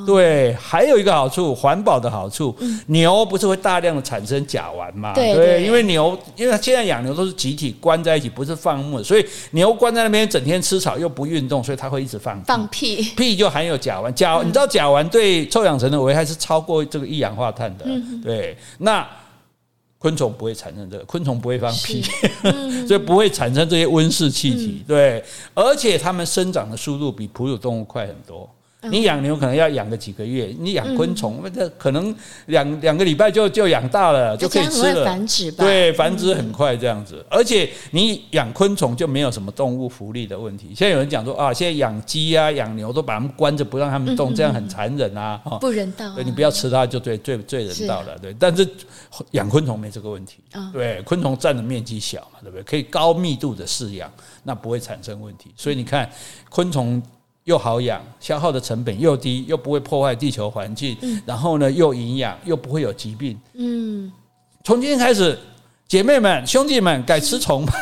[0.06, 2.54] 对，还有一个好处，环保的好处，
[2.86, 5.12] 牛不是会大量的产生甲烷嘛？
[5.14, 12.44] 对，对，因为牛，因为现在养牛都是集体关在一起，不是放牧，所以牛关在那边整天吃草又不运动，所以它会一直放屁。
[12.46, 17.84] 放屁，屁就含有甲烷，甲你知道甲烷对臭氧层的危害是超过这个一氧化碳的，
[18.22, 19.04] 对，那
[19.98, 22.00] 昆虫不会产生这个，昆虫不会放屁，
[22.86, 28.48] 所以不会产生这些温室气体，对，而且它们生长的速度比哺乳动物快很多。
[28.90, 32.14] 你养牛可能要养个几个月，你养昆虫，那可能
[32.46, 35.04] 两两个礼拜就就养大了，就可以吃了。
[35.04, 35.64] 繁殖吧？
[35.64, 37.24] 对，繁殖很快这样子。
[37.30, 40.68] 而且你养昆虫就没有什么动物福利的问题。
[40.74, 46.14] 现在有人讲说啊，现在养鸡啊、养牛都把它们关着不让它们动，这样很残忍啊，不人道。
[46.14, 48.18] 对，你不要吃它就对，最最人道了。
[48.18, 48.68] 对，但是
[49.30, 50.38] 养昆虫没这个问题。
[50.72, 52.62] 对，昆虫占的面积小嘛，对不对？
[52.62, 55.52] 可以高密度的饲养，那不会产生问题。
[55.56, 56.08] 所以你看，
[56.48, 57.02] 昆虫。
[57.44, 63.38] 又好养，消耗的成本又低，又不会破坏地球环境，嗯、然后呢又营养，又不会有疾病。
[63.52, 64.10] 嗯，
[64.62, 65.38] 从今天开始，
[65.86, 67.74] 姐妹们、兄弟们，改吃虫吧。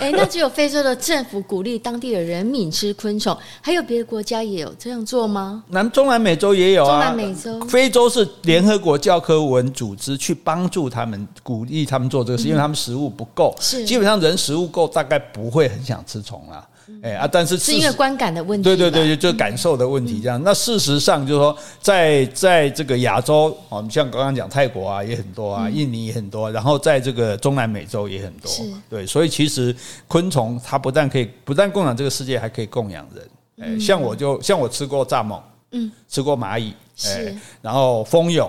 [0.00, 5.64] 哎，那只有非洲的政府鼓励当地的人民吃昆虫，还有别的国家也有这样做吗？
[5.68, 6.90] 南中南美洲也有啊。
[6.90, 13.56] 中南美洲、非洲是联合国教科文组织去帮助他们，鼓励他们做这个事，嗯、因为他们食物不够。
[13.58, 16.68] 是，基本上人食物够，大概不会很想吃虫啊。
[17.02, 17.28] 哎啊！
[17.30, 20.40] 但是是因为观感的问题，对对对，就感受的问题这样。
[20.44, 28.50] 那事实上就是说，在在这个亚洲，我们像刚刚讲泰国啊，也很多啊，印尼也很多，然后在这个中南美洲也很多。
[28.88, 29.74] 对，所以其实
[30.06, 33.28] 昆虫它不但可以不但供养这个世界，还可以供养人。
[33.58, 35.40] 哎，像我就像我吃过蚱蜢，
[35.72, 38.48] 嗯，吃过蚂蚁，是，然后蜂蛹、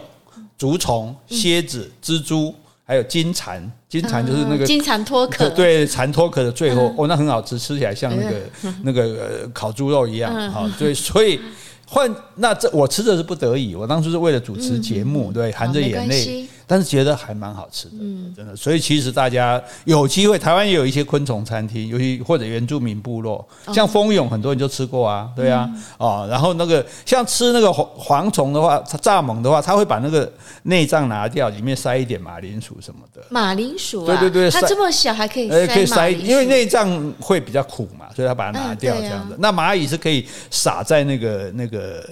[0.58, 2.54] 竹虫、蝎子、蜘蛛。
[2.88, 8.38] 还有金蝉，金蝉就是那个金蝉脱壳，对，蝉脱壳的最后，哦，那很好吃，吃起来像那个
[8.84, 11.38] 那个烤猪肉一样，好，对，所以
[11.86, 16.48] 换那这我吃的是不得已，我当初是为了主持节目，对，含着眼泪。
[16.70, 18.54] 但是觉得还蛮好吃的，嗯，真的。
[18.54, 30.30] 所以其实大家有机会，台湾也有一些昆虫餐厅，尤其或者原住民部落，像蜂蛹，很多人就吃过啊，对啊，哦，然后那个像吃那个蝗蝗虫的话，它蚱蜢的话，它会把那个
[30.64, 33.24] 内脏拿掉，里面塞一点马铃薯什么的。
[33.30, 39.38] 马铃薯，对对对，它这么小还可以，可以塞，因为内脏会比较苦嘛，所以它把它拿掉这样子。
[39.40, 42.04] 那蚂蚁是可以撒在那个那个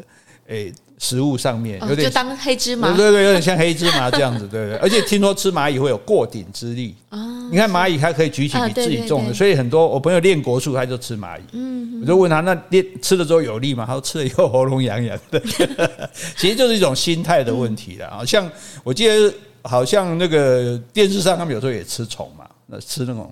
[0.48, 0.74] 诶。
[0.98, 4.78] 食物上面有点、哦、就当黑芝麻，对对对，有点像黑芝麻 这样子，对对，对。
[4.78, 7.20] 而且听说吃蚂蚁会有过顶之力啊！
[7.52, 11.42] 你看蚂蚁它可以举起比自己重的，所以很多我朋友练国术，他就吃蚂蚁。
[11.52, 13.84] 嗯，我就问他那练吃了之后有力吗？
[13.86, 15.40] 他说吃了以后喉咙痒痒的。
[16.38, 18.26] 其实就是一种心态的问题了啊！
[18.26, 18.50] 像
[18.82, 23.32] 我记得好像那个电视上他们有时候也吃虫嘛，那吃那种。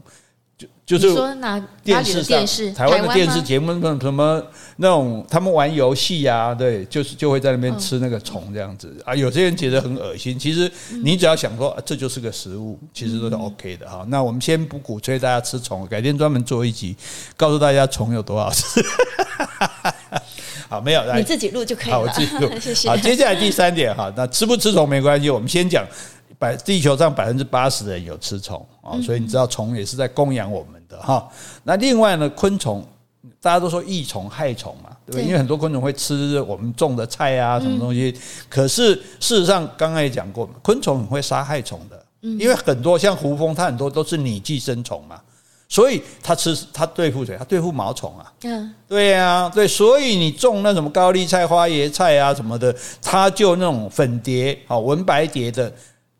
[0.97, 4.43] 就是说哪电视上台湾的电视节目，那种什么
[4.77, 9.13] 那种他们玩游戏啊，对，就是就会在那边吃那个虫这样子啊。
[9.15, 10.71] 有些人觉得很恶心，其实
[11.03, 14.05] 你只要想说这就是个食物，其实都是 OK 的哈。
[14.07, 16.95] 那我们先不鼓吹大家吃虫，改天专门做一集，
[17.35, 18.83] 告诉大家虫有多好吃。
[20.69, 21.97] 好，没有，你自己录就可以了。
[21.97, 22.49] 好，我自己录。
[22.59, 22.89] 谢谢。
[22.89, 25.85] 好，接下来第三点哈，那吃不吃虫没关系，我们先讲。
[26.39, 31.27] 百地球上百分之八十的人有吃虫啊，所以你知道虫也是在供养我们的哈。
[31.63, 32.85] 那另外呢，昆虫
[33.41, 35.23] 大家都说益虫害虫嘛，对不对？
[35.25, 38.15] 因为很多昆虫会吃我们种的菜啊，什么东西。
[38.47, 45.19] 可是事实上，刚刚也讲过，昆虫很会杀害虫的，因为很多像胡蜂，它很多都是拟寄生虫嘛，
[45.67, 47.35] 所以它吃它对付谁？
[47.37, 48.31] 它对付毛虫啊。
[48.43, 55.73] 嗯，对呀，对，所以你种那什么高丽菜、花椰菜啊什么的，它就那种粉蝶啊、纹白蝶的。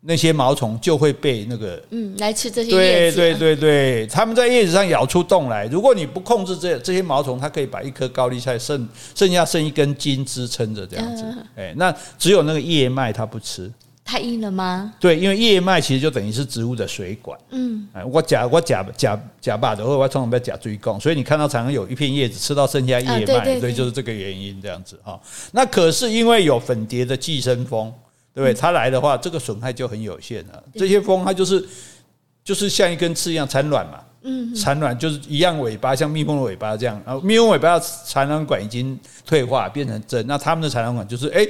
[0.06, 5.64] 那些毛虫就会被那个嗯来吃这些叶子，对对对对，他们在叶子上咬出洞来。
[5.68, 11.24] 如果你不控制这这些毛虫，它可以把一颗高丽菜剩剩下剩一根筋支撑着这样子。
[11.56, 13.72] 哎，那只有那个叶脉它不吃，
[14.04, 14.92] 太硬了吗？
[15.00, 17.38] 对，因为叶脉其实就等于是植物的水管。
[17.52, 25.18] 嗯，哎，我假我假假假把的，或者我通常不假追供，所以你看到常常有一片叶子吃到剩下叶脉，所以就是这个原因这样子哈。
[25.52, 27.90] 那可是因为有粉蝶的寄生蜂。
[28.34, 28.52] 对不对？
[28.52, 30.62] 它来的话，这个损害就很有限了。
[30.74, 31.64] 这些蜂它就是
[32.42, 37.00] 就是像一根刺一样产卵嘛，嗯，产卵就是一样尾巴，像蜜蜂的尾巴这样。
[37.06, 41.46] 然后蜜蜂尾巴的产卵管已经退化变成针，那它们的产卵管就是哎，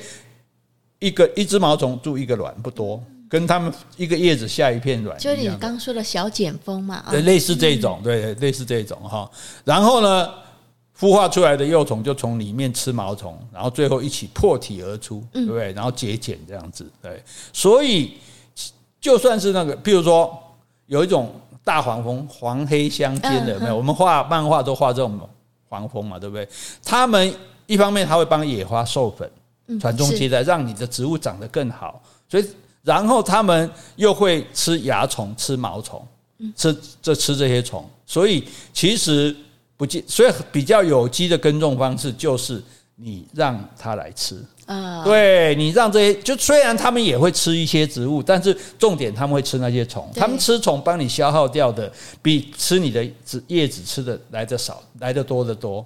[0.99, 9.31] 一个一只毛虫住一个卵不多，跟它们一个叶子下一片卵，就你刚刚说的小茧蜂嘛，对，类似这种，对，类似这种哈。
[9.65, 10.44] 然后呢？
[10.97, 15.73] 孵化出来的幼虫就从里面吃毛虫，然后最后一起破体而出，对不对？
[15.73, 17.21] 然后节俭这样子，对。
[17.53, 18.13] 所以
[19.01, 20.33] 就算是那个，譬如说
[20.87, 23.77] 有一种大黄蜂，黄黑相间的，没有？
[23.77, 25.19] 我们画漫画都画这种
[25.69, 26.49] 黄蜂嘛，对不对？
[26.85, 27.35] 他们
[27.67, 29.29] 一方面他会帮野花授粉，
[29.81, 32.01] 传宗接代，让你的植物长得更好。
[32.29, 32.47] 所以，
[32.83, 36.07] 然后他们又会吃蚜虫、吃毛虫、
[36.55, 37.85] 吃这吃这些虫。
[38.07, 39.35] 所以其实。
[39.77, 42.63] 不，所以比较有机的耕种方式就是
[42.97, 53.07] 你让它来吃啊，对，你让这些，就虽然他们也会吃一些植物，但是重点他们会吃那些虫，他们吃虫帮你消耗掉的比吃你的
[53.49, 55.85] 叶子吃的来的少，来的多得多，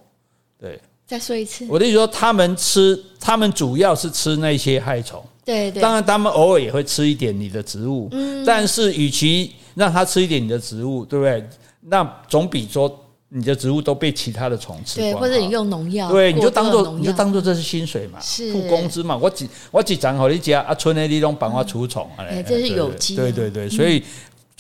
[0.61, 0.81] 对。
[1.07, 5.25] 再说一次，我的意思说，他们吃，他们主要是吃那些害虫。
[5.43, 8.11] 对对，当然他们偶尔也会吃一点你的植物。
[8.13, 11.49] 嗯，但是与其让他吃一点你的植物，对不对？
[11.81, 12.95] 那总比说
[13.31, 19.15] 你的植物都被其他的虫吃光，对，或者你用农药，对，你就当做你就当做这是薪水嘛，是付工资嘛。
[19.17, 23.15] 我几我几张好你家啊，村内地都帮我除虫，哎，这是有机。
[23.17, 24.03] 对对对，所以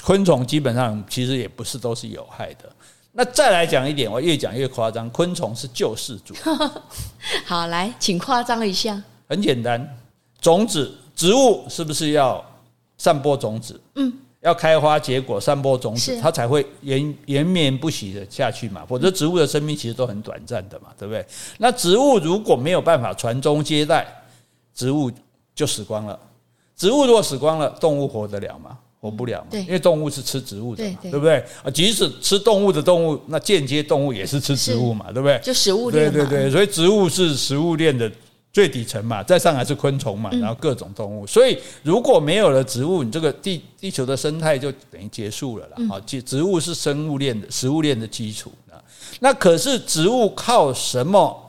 [0.02, 2.70] 昆虫基本上其实也不是都是有害的。
[3.12, 6.34] 那再来讲一点，我越讲越夸张，昆虫是救世主。
[7.46, 9.02] 好，来，请夸张一下。
[9.26, 9.98] 很简单，
[10.42, 12.44] 种子植物是不是要
[12.98, 13.80] 散播种子？
[13.94, 14.12] 嗯。
[14.40, 18.84] 要开花结果，散播种子，它才会延延绵不息的下去嘛。
[18.88, 21.26] 否则植物的生命其实都很短暂的嘛，对不对？
[21.58, 24.06] 那植物如果没有办法传宗接代，
[24.74, 25.10] 植物
[25.54, 26.18] 就死光了。
[26.76, 28.78] 植物如果死光了，动物活得了吗？
[29.00, 29.58] 活不了嘛。
[29.58, 31.44] 因为动物是吃植物的嘛，对不对？
[31.64, 35.40] 啊，即使吃动物的动物，那间接动物也是吃植物嘛，对不对？
[35.42, 36.12] 就食物链。
[36.12, 38.08] 对对对，所以植物是食物链的。
[38.58, 41.24] 最底层嘛，再上来是昆虫嘛，然后各种动物。
[41.24, 45.76] 所以如果没有了植物，你这个地地球的生态就等于结束了啦。
[45.88, 48.50] 好，植植物是生物链的食物链的基础。
[49.20, 51.40] 那可是植物靠什么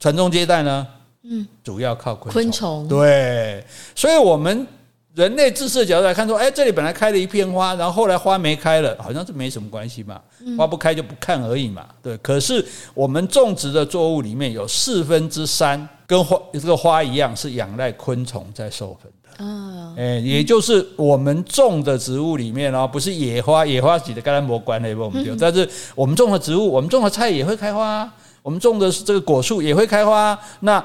[0.00, 0.86] 传宗接代呢？
[1.24, 2.88] 嗯，主要靠昆虫。
[2.88, 3.62] 对，
[3.94, 4.66] 所以我们。
[5.14, 10.20] 人类自私的角度来看，说，哎，这里本来开了一片花，然后后来花没开了，好像是没什么关系嘛，
[10.58, 12.16] 花不开就不看而已嘛，对。
[12.18, 25.36] 可是我们种植的作物里面有四分之三跟花这个花一样，是仰赖昆虫在授粉的啊，哎，也就是我们种的植物里面哦，不是野花，野花挤的跟它没关系，我们丢。
[25.36, 30.84] 但是我们种的植物，我们种的菜也会开花，我们种的这个果树也会开花，那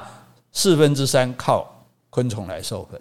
[0.52, 1.68] 四分之三靠
[2.10, 3.00] 昆虫来授粉。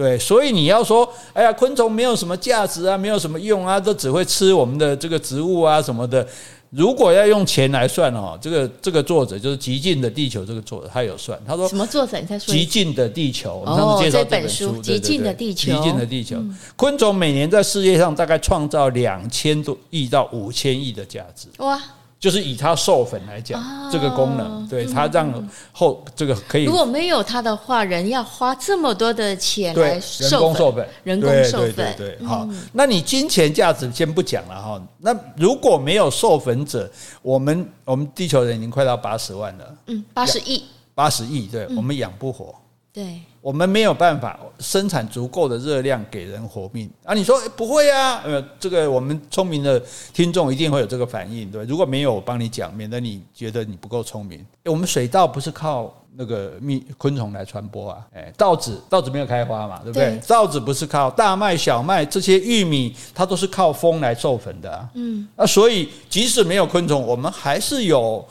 [0.00, 6.26] 对，所以你要说，哎呀，昆虫没有什么价值啊，没有什么用啊，都只会吃我们的这个植物啊什么的。
[6.70, 12.18] 如果要用钱来算哦，这个这个作者就是《极尽的地球》这个作者，他有算，他说什么作者？
[12.18, 12.54] 你再说。
[12.54, 15.72] 极尽的地球，我们上次介绍这本书，《极尽的地球》。
[15.76, 16.38] 极尽的地球，
[16.76, 21.48] 昆虫每年在世界上大概创造两千多亿到五千亿的价值。
[21.58, 21.78] 哇！
[22.20, 23.58] 就是以它授粉来讲，
[23.90, 25.32] 这个功能，对它让
[25.72, 26.66] 后这个可以。
[26.66, 32.26] 如果没有它的话，人要花这么多的钱来人工授粉，人工授粉，对对对。
[32.26, 34.80] 好，那你金钱价值先不讲了哈。
[34.98, 36.88] 那如果没有授粉者，
[37.22, 40.62] 我们我们地球人已经快到八十万了，嗯，八十亿，
[40.94, 42.54] 八十亿，对我们养不活。
[42.92, 47.14] 对，我们没有办法生产足够的热量给人活命啊！
[47.14, 48.20] 你说不会啊？
[48.24, 51.64] 呃，这个我们聪明的听众一定会有这个反应，对？
[51.64, 54.44] 如果没有，我帮你讲，免得你觉得你不够聪明。
[54.66, 58.06] 我们水稻不是靠那个蜜昆虫来传播啊？
[58.14, 60.20] 哎，稻子稻子没有开花嘛，对不对？
[60.26, 64.86] 稻子不是靠大麦、小麦这些玉米，它都是靠风来授粉的啊。
[64.94, 68.22] 嗯，那所以即使没有昆虫，我们还是有。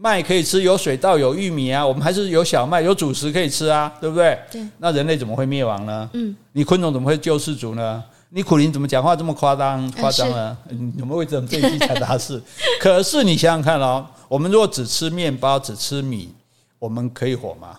[0.00, 4.38] 麦可以吃，有水稻，有玉米啊，我们还是有小麦，有主食可以吃啊，对不对？
[4.48, 4.62] 对。
[4.78, 6.08] 那人类怎么会灭亡呢？
[6.12, 6.34] 嗯。
[6.52, 8.02] 你昆虫怎么会救世主呢？
[8.28, 9.90] 你苦苓怎么讲话这么夸张？
[9.92, 10.56] 夸张呢？
[10.70, 12.40] 你怎么会这么这才答是？
[12.80, 16.32] 可是你想想看哦，我们如果只吃面包，只吃米，
[16.78, 17.76] 我们可以活吗？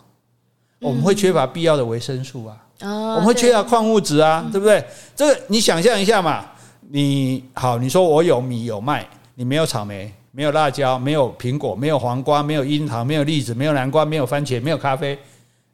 [0.82, 2.58] 我们会缺乏必要的维生素啊。
[2.82, 3.14] 哦。
[3.14, 4.84] 我们会缺乏矿物质啊，对不对？
[5.16, 6.46] 这个你想象一下嘛。
[6.92, 10.14] 你好，你说我有米有麦，你没有草莓。
[10.32, 15.18] 没有辣椒，没有苹果，没有黄瓜，没有樱桃，没有栗子，没有南瓜，没有番茄，没有咖啡，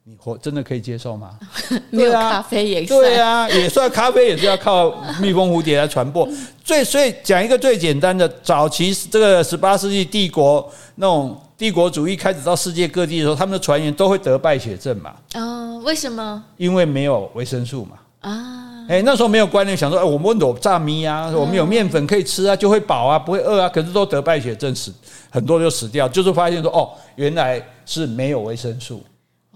[0.06, 1.38] 你活真的可以接受吗？
[1.92, 4.90] 没有咖啡也算对啊，也算咖啡也是要靠
[5.22, 6.28] 蜜蜂蝴蝶来传播。
[6.64, 15.14] 最所以讲一个最简单的，早期这个十八世纪帝国那种帝国主义开始到世界各地的时候，他们的船员都会得败血症嘛？
[15.36, 16.44] 哦，为什么？
[16.58, 17.98] 因为没有维生素嘛。
[18.22, 18.75] 啊。
[18.88, 23.70] 哎，那时候没有观念，想说，哎，我们有炸米啊，我们有面粉可以吃啊，就会饱啊，不会饿啊。
[23.70, 24.94] 可是都得败血症死，
[25.30, 29.04] 很多就死掉，就是发现说，哦，原来是没有维生素。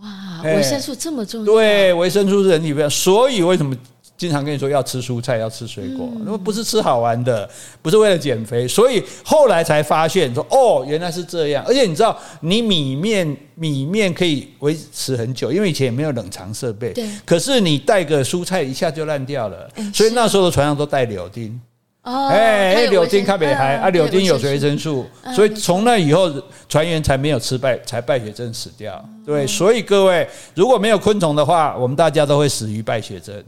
[0.01, 1.45] 哇，维生素这么重要？
[1.45, 3.75] 对，维生素是人体非常，所以为什么？
[4.19, 7.49] 经常跟你说要吃蔬菜，要吃水果，那么不是吃好玩的，
[7.81, 11.63] 不是为了减肥，所以后来才发现说哦，原来是这样。
[11.65, 16.91] 而且你知道，你米面米面可以维持很久，因为以前也没有冷藏设备。
[16.91, 17.09] 对。
[17.25, 21.57] 可是你带个蔬菜一下就烂掉了，所以那时候的船上都带柳丁。
[22.09, 22.27] 哦。
[22.27, 26.31] 哎，柳丁看北海啊，柳丁有维生素，所以从那以后
[26.67, 29.03] 船员才没有吃败，才败血症死掉。
[29.25, 33.43] 对，所以各位如果没有昆虫的话，我们大家都会死于败血症。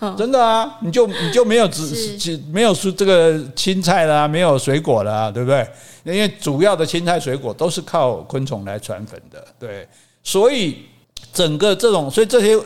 [0.16, 5.66] 真的啊，你就你就没有只没有这个青菜啦，没有水果啦，对不对？
[6.04, 9.86] 因为主要的青菜水果都是靠昆虫来传粉的，对。
[10.24, 10.86] 所以
[11.32, 12.58] 整个这种，所以这些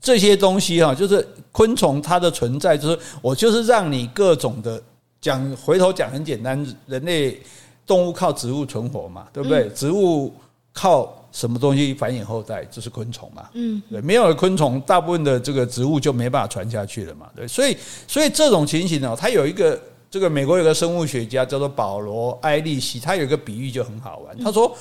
[0.00, 4.82] 这些东西哈，就是昆虫它的存在，就是我就是让你各种的
[5.20, 7.40] 讲，回头讲很简单，人类
[7.86, 9.68] 动物靠植物存活嘛，对不对？
[9.70, 10.32] 植物。
[10.72, 12.64] 靠什么东西繁衍后代？
[12.66, 13.50] 就是昆虫嘛。
[13.54, 17.28] 嗯，对，没有了昆虫，大部分的这个植物就没办法传下去了嘛。
[17.34, 17.76] 对，所以
[18.06, 19.78] 所以这种情形呢，它有一个
[20.08, 24.38] 这个美国有个生物学家叫做保罗埃利希，他有一个比喻就很好玩。
[24.38, 24.72] 他说，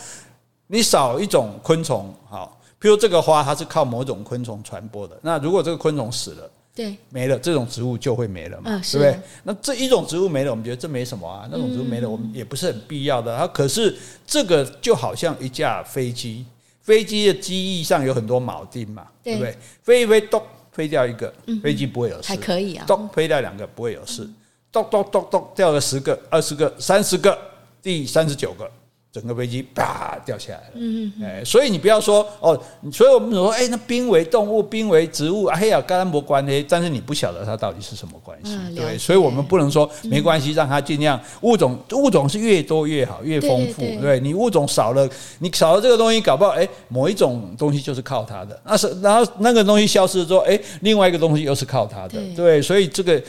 [0.67, 5.17] 你少一种昆虫，好，譬如这个花，它是靠某种昆虫传播的。
[5.21, 6.49] 那如果这个昆虫死了。
[6.71, 9.19] 对，没了，这种植物就会没了嘛，嗯、对不对？
[9.43, 11.45] 那这一种植物没了，我们觉得这没什么啊。
[11.51, 13.35] 那种植物没了，我们也不是很必要的。
[13.35, 13.93] 它可是
[14.25, 16.45] 这个就好像一架飞机，
[16.81, 19.57] 飞机的机翼上有很多铆钉嘛，对不对？
[19.83, 22.29] 飞一飞，咚，飞掉一个，飞机不会有事。
[22.29, 24.25] 还可以啊，咚，飞掉两个不会有事，
[24.71, 27.37] 咚咚咚咚，掉了十个、二十个、三十个，
[27.81, 28.69] 第三十九个。
[29.11, 32.59] 整个飞机啪掉下来了，嗯嗯，哎，所以你不要说哦，
[32.93, 53.19] 所以我们说，哎，那濒危动物、濒危植物，哎呀，跟它没关系，但是你不晓得它到底是什么关系，嗯、对，所以我们不能说没关系，让它尽量物种物种是越多越好，越丰富，对，你物种少了，你少了这个东西，搞不好哎，某一种东西就是靠它的，那是然后那个东西消失之后，哎，另外一个东西又是靠它的，对，对，所以这个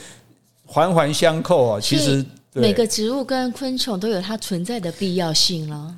[0.67, 2.23] 环环相扣啊，其实。
[2.53, 5.95] 每个植物跟昆虫都有它存在的必要性了。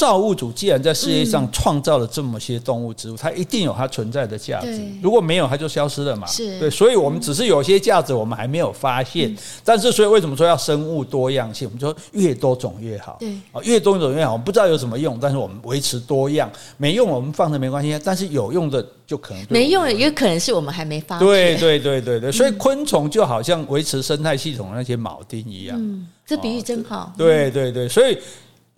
[0.00, 4.80] 造物主既然在世界上创造了这么些动物植物，它一定有它存在的价值。
[5.02, 6.26] 如果没有，它就消失了嘛。
[6.26, 9.36] 是对，所以我们只是有些价值我们还没有发现。
[9.62, 11.68] 但是，所以为什么说要生物多样性？
[11.68, 13.18] 我们说越多种越好。
[13.20, 14.32] 对啊，越多种越好。
[14.32, 16.50] 我们不知道有什么用，但是我们维持多样。
[16.78, 21.28] 没用我们放着没关系，但是有用的就可能没用，也有可能是我们还没发现。
[21.28, 25.76] 对对对对对，所以昆虫就好像维持生态系统的那些铆钉一样。
[25.78, 27.12] 嗯，这比喻真好。
[27.18, 28.16] 对对对，所以。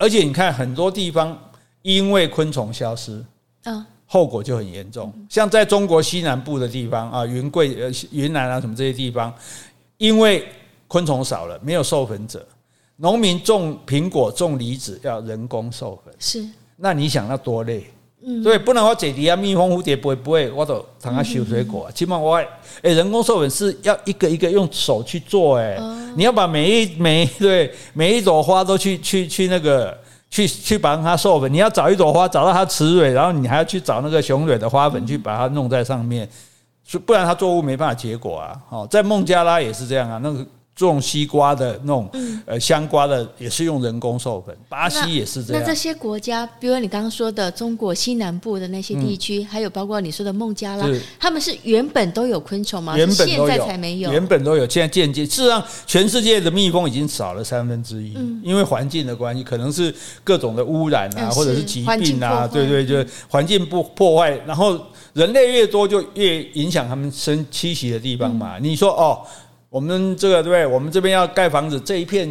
[0.03, 1.33] 而且你看，很多地方
[1.81, 3.23] 因为昆虫消失，
[3.63, 5.13] 啊，后果就很严重。
[5.29, 9.33] 像在中国西南部的地方啊，云贵呃云南啊什么这些地方，
[9.97, 10.45] 因为
[10.89, 12.45] 昆虫少了，没有授粉者，
[12.97, 16.45] 农民种苹果、种梨子要人工授粉，是。
[16.75, 17.89] 那你想那多累？
[18.25, 21.89] 嗯，对，不能我姐弟啊，蜜蜂、蝴蝶不会不会，我都让它修水果。
[21.93, 22.47] 起码我哎，
[22.81, 25.77] 人工授粉是要一个一个用手去做，哎。
[26.15, 29.97] 你要把每一每一对每一朵花都去去去那个
[30.29, 36.29] 去去把它授粉，你要找一朵花找到它雌蕊，然后你还要去找那个雄蕊的花粉去把它弄在上面，
[37.05, 38.55] 不然它作物没办法结果啊。
[38.69, 40.45] 哦，在孟加拉也是这样啊，那个。
[40.77, 42.09] 种西瓜的那种，
[42.45, 45.61] 呃，香瓜的也是用人工授粉，巴西也是这样。
[45.61, 50.87] 那这些国家，比如你刚刚说的中国西南部的那些地区，还有包括你说的孟加拉，
[51.19, 52.97] 他们是原本都有昆虫吗？
[52.97, 54.11] 原本都有，现在才没有。
[54.11, 55.23] 原本都有，现在渐渐。
[55.23, 59.93] 事实上，全世界的蜜蜂已经少了三分之一，因为环境的关系，可能是
[60.23, 64.79] 各种的污染啊，或者是疾病啊，对对，就环境不破坏，然后
[65.13, 68.57] 人类越多，就越影响他们生栖息的地方嘛。
[68.59, 69.21] 你说哦。
[69.73, 70.67] 我们这个对不对？
[70.67, 72.29] 我们这边要盖房子，这一片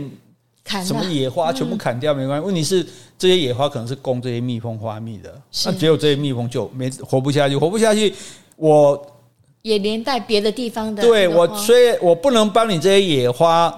[0.65, 2.47] 什么野花全部砍掉没关系。
[2.47, 2.87] 问题是
[3.19, 8.15] 这些野花可能是供这些蜜蜂花蜜的，那只有这些蜜蜂就没活不下去，活不下去，
[8.55, 9.05] 我
[9.63, 11.03] 也连带别的地方的。
[11.03, 13.77] 对我，所以我不能帮你这些野花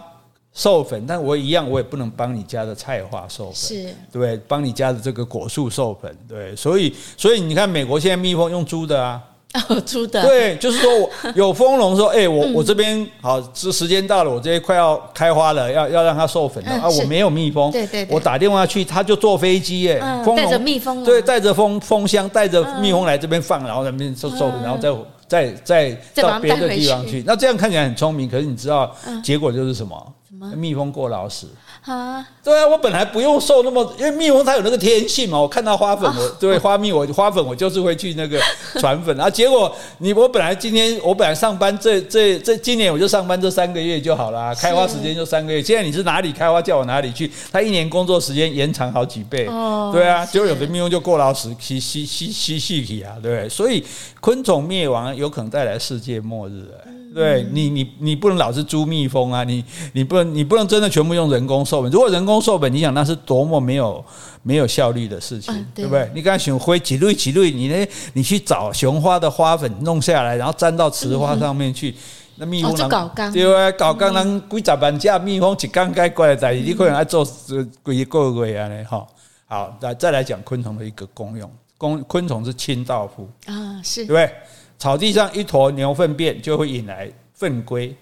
[0.52, 9.22] 授粉，但我一样，我也不能帮你家的菜花授粉，是对，帮你家的这个果树授粉，对，所以所以你看，美国现在蜜蜂用租的啊。
[9.68, 10.22] 哦，猪的。
[10.26, 24.92] 对，就是说我有蜂农说，哎、欸，我我这边好，这时间到了，我这边快要开花了，要要让它授粉了啊，我没有蜜蜂，对对，我打电话去，他就坐飞机，哎，蜂农带着蜜蜂，对，带着蜂蜂箱，带着蜜蜂来这边放，然后在那边授授粉，然后再
[25.28, 30.12] 再再到别的地方去，那这样看起来很聪明，可是你知道结果就是什么？
[30.28, 30.50] 什么？
[30.56, 31.46] 蜜蜂过劳死。
[31.84, 35.38] 啊，对啊，我本来不用受那么，因为蜜蜂它有那个天性嘛。
[35.38, 38.40] 我看到花粉，我对 花蜜，我花粉我就是会去那个
[38.80, 39.28] 传粉啊。
[39.28, 45.62] 结果你我本来今天我本来上班这这这今年我就上班这三个月就好啦，开花时间就三个月。
[45.62, 49.46] 现在你是哪里开花叫我哪里去，它一年工作时间延长好几倍。
[49.48, 53.46] 哦，对啊，结果有的蜜蜂就过劳死，吸吸吸吸气体啊，对。
[53.46, 53.84] 所以
[54.22, 56.66] 昆虫灭亡有可能带来世界末日。
[57.14, 59.44] 对你，你你不能老是租蜜蜂啊！
[59.44, 61.90] 你你不能，你不能真的全部用人工授粉。
[61.90, 64.04] 如果人工授粉，你想那是多么没有
[64.42, 66.10] 没有效率的事情，嗯、对，对不对？
[66.14, 67.86] 你刚才选灰几蕊几蕊，你呢？
[68.14, 71.94] 你去找雄花的花粉弄下来，然后粘到雌花上面去，嗯、
[72.36, 78.68] 那蜜蜂能、哦、对啊，搞刚能几十万只蜜蜂一刚该过来在，你可能要做几个月啊？
[78.68, 79.06] 呢哈。
[79.46, 81.48] 好，来再来讲昆虫的一个功用。
[81.76, 84.32] 昆昆虫是清道夫啊，是对不对？
[84.78, 87.94] 草地上一坨牛粪便就会引来粪龟、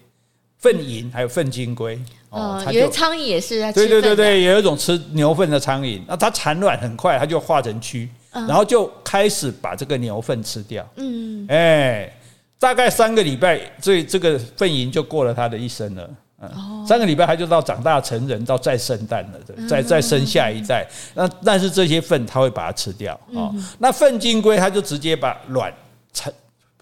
[0.57, 1.99] 粪蝇，还有粪金龟。
[2.29, 3.79] 哦，有些苍蝇也是在吃。
[3.79, 10.83] 对对对对，有一种吃牛粪的苍蝇，那它产卵很快，它就化成蛆，然后就开始把这个牛粪吃掉。
[10.95, 12.11] 嗯，哎，
[12.57, 16.09] 大概三个礼拜，这这个粪蝇就过了它的一生了。
[16.41, 20.85] 嗯，三个礼拜它就到长大成人，到再生蛋了，再再生下一代。
[21.13, 23.53] 那但是这些粪它会把它吃掉哦。
[23.77, 25.71] 那粪金龟它就直接把卵
[26.11, 26.33] 产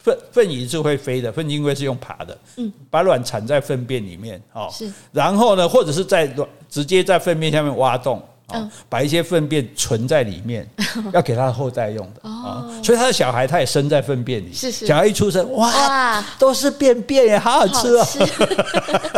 [0.04, 4.68] 粪粪蚁是会飞的，粪金龟是用爬的，嗯，把卵产在粪便里面哦。
[4.72, 8.22] 是，然后呢，或者是在卵直接在粪便下面挖洞。
[8.54, 10.70] 嗯、把一些粪便存在里面，
[11.14, 14.52] 要给他的后代用的啊，哦、所以他的小孩他也生在粪便里。
[14.52, 18.06] 是是，小孩一出生，哇，哇都是便便耶，好好吃哦，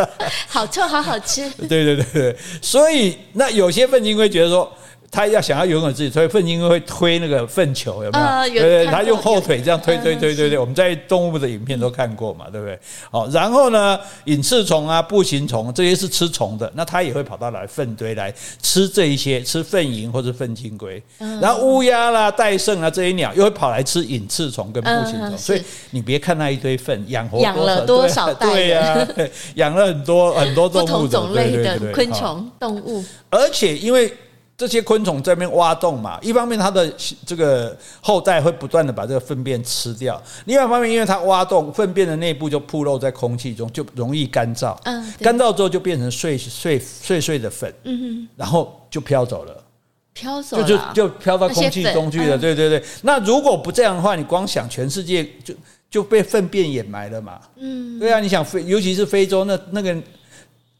[0.46, 1.50] 好臭，好好吃。
[1.66, 4.72] 对对对对，所以那有些粪金龟觉得说。
[5.14, 8.24] 他要想要拥有自己，所以粪金龟会推那个粪球，有没有？
[8.24, 10.58] 呃、有对对，他用后腿这样推推推推推。
[10.58, 12.76] 我们在动物的影片都看过嘛，对不对？
[13.12, 21.00] 好，然后呢，隐翅虫啊、步行虫这些是吃虫的，那它也会跑到来粪堆来吃这一些，吃粪蝇或者粪金龟。
[21.40, 25.38] 然后乌鸦啦、戴胜啊这些鸟又会跑来吃隐翅虫跟步行虫。
[25.38, 25.62] 所以
[25.92, 28.50] 你别看那一堆粪，养活养了多少代？
[28.50, 29.08] 对呀，
[29.54, 34.12] 养了很多很多动物种类的昆虫动物，而且因为。
[34.56, 36.88] 这些昆虫在那边挖洞嘛，一方面它的
[37.26, 44.76] 这个后代会不断的把这个粪便吃掉，另外一方面，因为它挖洞，粪便的内部就暴露在空气中，就容易干燥。
[44.84, 47.74] 嗯，干燥之后就变成碎碎碎碎的粉。
[47.82, 49.64] 嗯哼，然后就飘走了，
[50.12, 52.38] 飘走了，就就就飘到空气中去了。
[52.38, 55.52] 对对对，那如果不这样的话，你光想全世界就
[55.90, 57.40] 就被粪便掩埋了嘛。
[57.56, 59.96] 嗯，对啊，你想非尤其是非洲那那个。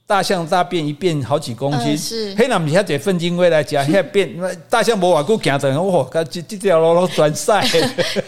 [0.07, 1.97] 大象大便一便好几公斤，
[2.37, 4.31] 黑那米下这粪金龟来讲，现在变
[4.69, 7.67] 大象无瓦固行走，哇，这这条路都转晒，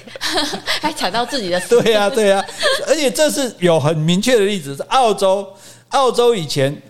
[0.81, 1.61] 还踩到自己的。
[1.68, 2.45] 对呀、啊，对呀、啊，
[2.89, 5.47] 而且这是有很明确的例子，是澳洲，
[5.91, 6.81] 澳洲以前。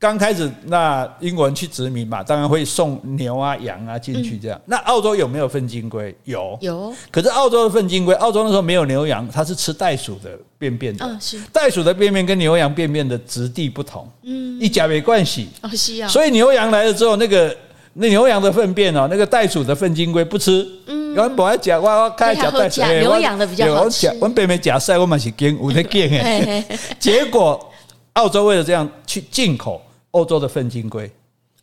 [0.00, 4.56] 刚开始，那英国人去殖民嘛，当然会送牛啊、羊啊进去这样。
[4.58, 6.14] 嗯、那澳洲有没有粪金龟？
[6.22, 6.94] 有，有。
[7.10, 11.04] 可是澳洲的粪金龟，澳洲那时候没有牛羊，它是吃袋鼠的便便的。
[11.04, 11.40] 嗯，是。
[11.52, 14.08] 袋鼠的便便跟牛羊便便的质地不同。
[14.22, 14.60] 嗯。
[14.60, 15.48] 一甲没关系。
[15.62, 16.06] 哦，是啊。
[16.06, 17.56] 所以牛羊来了之后，那个
[17.94, 20.64] 那牛羊的粪便哦，那个袋鼠的粪金龟不吃。
[20.86, 21.16] 嗯。
[21.16, 22.80] 我本来讲，我我开始讲袋鼠。
[23.00, 24.08] 牛羊的比较好吃。
[24.20, 26.64] 我北美假赛，我蛮是跟我在跟诶。
[27.00, 27.68] 结果
[28.12, 29.82] 澳洲为了这样去进口。
[30.12, 31.10] 欧洲的粪金龟，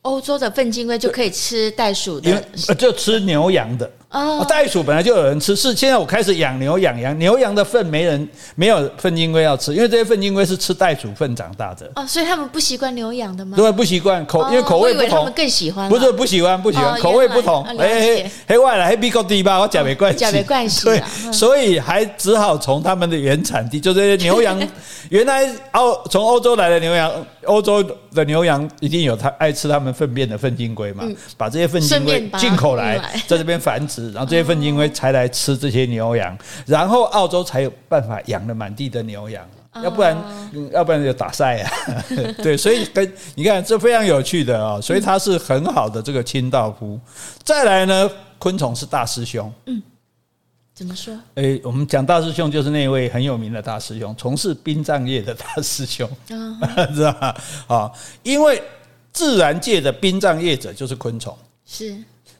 [0.03, 2.43] 欧洲的粪金龟就可以吃袋鼠的，
[2.77, 3.91] 就吃牛羊的。
[4.11, 11.91] 哦，袋鼠本来就有人吃，是现在我开始养牛养羊，牛羊的粪没人没有粪金龟要吃，因为这些粪金龟是吃袋鼠粪长大的。
[11.95, 13.57] 哦，所以他们不习惯牛羊的吗？
[13.57, 15.09] 对，不习惯口，因为口味不同。
[15.09, 17.63] 他们更喜欢，不是不喜欢，不喜欢，口味不同。
[17.77, 20.85] 哎，黑外来黑比较低吧，我讲没关系，讲没关系。
[20.85, 21.03] 对，
[21.33, 24.57] 所以还只好从他们的原产地，就这些牛羊，
[25.09, 27.11] 原来欧从欧洲来的牛羊，
[27.45, 27.83] 欧洲
[28.13, 31.03] 的牛羊一定有他爱吃他们粪便的粪金龟嘛，
[31.37, 32.97] 把这些粪金龟进口来，
[33.27, 34.85] 在这边繁殖，然后这些粪金龟。
[34.95, 39.45] 才来吃这些牛羊，然后澳洲才有办法养了满地的牛羊，
[39.83, 40.15] 要不然，
[40.71, 41.71] 要不然就打赛啊。
[42.41, 46.97] 对，所以跟你看，这非常有趣的啊，所以它是很好的这个清道夫。
[47.43, 49.51] 再来呢，昆虫是大师兄。
[49.65, 49.81] 嗯，
[50.73, 51.13] 怎么说？
[51.33, 56.09] 诶，我们讲大师兄就是那位很有名的大师兄，从事殡葬业的大师兄，
[56.95, 57.35] 知道吧？
[57.67, 57.91] 啊，
[58.23, 58.63] 因为
[59.11, 61.95] 自然界的殡葬业者就是昆虫，是。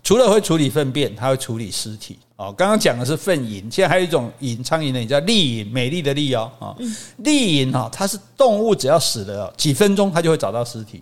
[0.05, 2.19] 除了会处理粪便，它会处理尸体。
[2.35, 6.51] 哦，刚刚讲的是粪蝇，现在还有一种蝇，苍蝇的蝇叫丽蝇，美丽的丽哦。
[6.59, 6.75] 啊，
[7.17, 11.01] 丽蝇哈，它是动物只要死了几分钟，它就会找到尸体，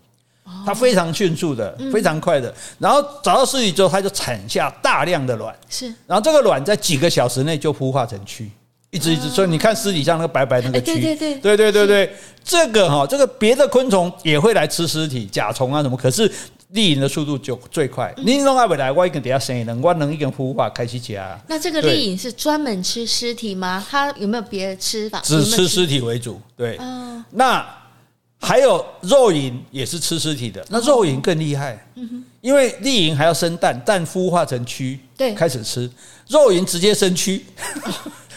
[0.66, 2.54] 它非常迅速的，非常快的。
[2.80, 5.88] 然后找到尸体之后，它就产下大量的卵，是。
[6.08, 8.48] 然后这个卵在几个小时内就孵化成蛆，
[8.90, 9.28] 一直一直。
[9.28, 16.32] 所以你看尸体上那个白白那个蛆，对对对对对对对，这个哈，这个别的昆虫也会来吃尸体，甲虫啊什么，可是。
[16.74, 21.40] 丽蝇的速度就最快，你弄阿未来，我一个底下生一能，我能一个孵化开始加。
[21.48, 23.86] 那这个丽蝇是专门吃尸体吗？
[23.90, 25.22] 它有没有别的吃法？
[25.22, 26.76] 只吃尸体为主，对。
[26.78, 27.64] 哦、那
[28.40, 32.02] 还有肉蝇也是吃尸体的，那肉蝇更厉害，哦、
[32.42, 35.88] 因为丽蝇还要生蛋，蛋孵化成蛆，对，开始吃
[36.28, 37.40] 肉蝇直接生蛆。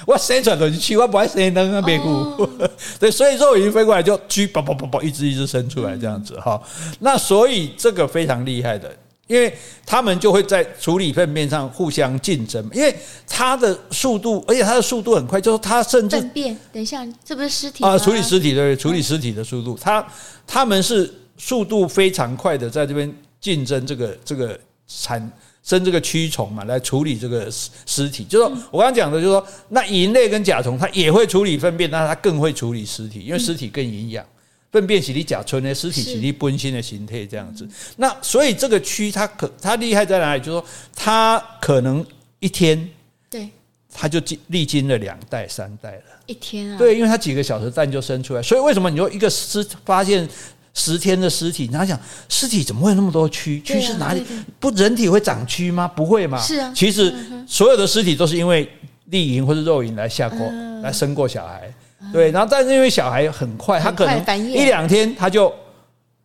[0.06, 2.48] 我生出来就去，我不爱生那个别股，
[2.98, 6.58] 对，所以肉蝇飞过来就蛆，啵啵啵啵，一只一只伸出来这样子哈。
[7.00, 8.90] 那所以这个非常厉害的，
[9.26, 9.52] 因为
[9.84, 12.96] 他们就会在处理粪便上互相竞争，因为
[13.28, 16.56] 它的速度，而且它的速度很快，就是它甚至粪便。
[16.72, 17.98] 等一下，这不是尸体啊？
[17.98, 20.06] 处理尸体对，处理尸体的速度，它
[20.46, 25.28] 他们是速度非常快的，在这边竞争这个这个产。
[25.66, 28.24] 生这个蛆虫嘛，来处理这个尸尸体。
[28.24, 34.24] 就是说我刚刚讲的，就是说那蝇类跟甲虫，它也会处理粪便，但是它更会处理尸体，因为尸体更营养。
[34.72, 37.66] 粪便洗涤甲醇的，尸体洗涤本身的形态这样子。
[37.96, 40.40] 那所以这个蛆它可它厉害在哪里？
[40.40, 40.64] 就是说
[40.94, 42.04] 它可能
[42.40, 42.88] 一天，
[43.30, 43.48] 对，
[43.90, 50.28] 它就经历经了两代三代了，一天啊，对，因为它几个小时蛋就生出来，所以为什么你说一个尸发现
[50.76, 51.98] 十天的尸体，你想
[52.28, 53.60] 尸体怎么会有那么多蛆？
[53.64, 54.22] 蛆是哪里？
[54.60, 55.88] 不，人体会长蛆吗？
[55.88, 56.38] 不会嘛。
[56.38, 57.12] 是啊，其实
[57.48, 58.70] 所有的尸体都是因为
[59.06, 60.38] 利淫或者肉淫来下过
[60.82, 61.68] 来生过小孩，
[62.12, 65.52] 对，然后但是因为小孩很快，他可能一两天他就。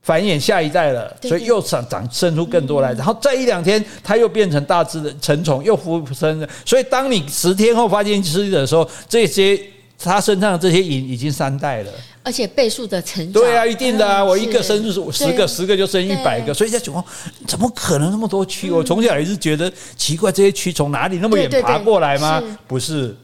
[0.04, 6.50] 繁衍下一代了，所以又长长生出更多来，然后再一两天，它又变成大只的成虫，又复生了。
[6.66, 9.56] 所以当你十天后发现尸体的时候，这些
[10.04, 11.92] 它身上的这些蚁已经三代了，
[12.24, 13.34] 而且倍数的成长。
[13.34, 17.04] 对啊，一定的啊，我一个生就是十个，十个就生一百个，所以在讲
[17.48, 18.74] 怎么可能那么多蛆？
[18.74, 22.42] 我从小也是觉得奇怪，这些蛆从哪里那么远爬过来吗？
[22.68, 23.16] 不是。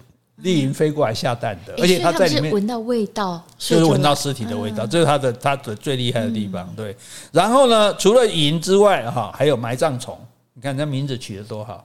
[0.44, 6.72] 丽蝇飞过来下蛋的，而且它在里面闻到味道，就是闻到尸体的味道，这是它的它的最厉害的地方。
[6.76, 6.96] 对，
[7.32, 10.16] 然后呢，除了蝇之外，哈，还有埋葬虫。
[10.54, 11.84] 你看它名字取得多好，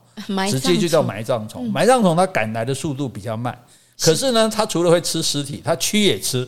[0.51, 1.67] 直接就叫埋葬虫。
[1.71, 3.57] 埋葬虫它赶来的速度比较慢。
[3.99, 6.47] 可是呢，它除了会吃尸体，它蛆也吃。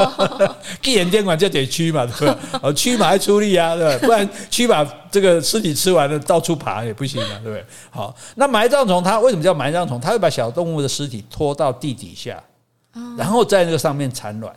[0.82, 2.38] 既然监管就得蛆嘛，对吧？
[2.62, 4.06] 哦，蛆嘛还出力啊，对吧？
[4.06, 7.64] 不然蛆把这个尸体吃完了，到处爬也不行啊，对不对？
[7.90, 10.00] 好，那埋葬虫它为什么叫埋葬虫？
[10.00, 12.42] 它会把小动物的尸体拖到地底下，
[13.16, 14.54] 然后在那个上面产卵，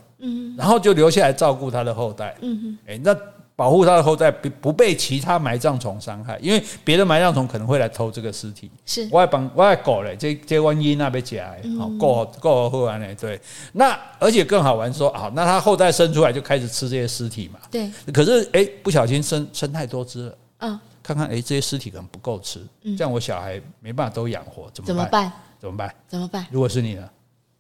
[0.58, 2.36] 然后就留下来照顾它的后代。
[2.41, 3.16] 嗯哎，那。
[3.60, 8.72] 保护它的后代不不被其他埋葬虫伤害，因为别的埋葬虫可能会来偷这个尸体。
[8.86, 13.14] 是，我还帮我还搞嘞，这这万一那边夹哎，好够够好玩嘞。
[13.20, 13.38] 对，
[13.74, 17.60] 那而且更好玩说，好，那它后代生出来就开始吃这些尸体嘛。
[17.70, 17.91] 对。
[18.14, 20.38] 可是哎，不小心生生太多只了。
[20.60, 20.80] 嗯。
[21.03, 22.66] 看看哎，这些尸体可能不够吃，
[22.97, 25.30] 这样我小孩没办法都养活，怎么办？
[25.60, 25.93] 怎么办？
[26.07, 26.47] 怎么办？
[26.49, 27.10] 如果是你呢？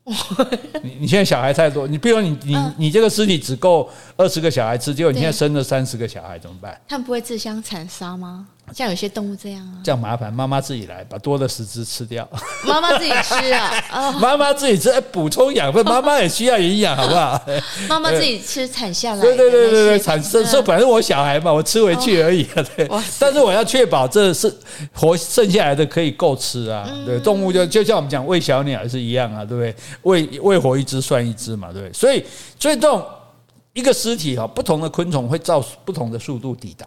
[0.83, 6.79] 你你现在小孩太多，你比如你你你这个尸体只够二十个小孩吃，结果你现在生了三十个小孩怎么办？
[6.87, 8.47] 他们不会自相残杀吗？
[8.73, 12.27] 像有些动物这样啊，这样麻烦，妈妈自己来把多的十只吃掉。
[12.65, 17.41] 妈妈自己吃啊， 妈妈自己吃，补充养分，妈妈也需要营养，好不好？
[17.89, 22.89] 妈妈自己吃产下来，对对对对对，产生这反正我小孩嘛，我吃回去而已啊，对。
[23.19, 24.53] 但是我要确保这是
[24.93, 27.19] 活剩下来的可以够吃啊，对。
[27.19, 29.75] 动物就就像我们讲喂小鸟也是一样啊，对不对？
[30.03, 31.93] 喂喂活一只算一只嘛，对不对？
[31.93, 32.23] 所以
[32.59, 33.05] 所以这种
[33.73, 36.85] 一个尸体哈，不同的昆虫会照不同的速度抵达。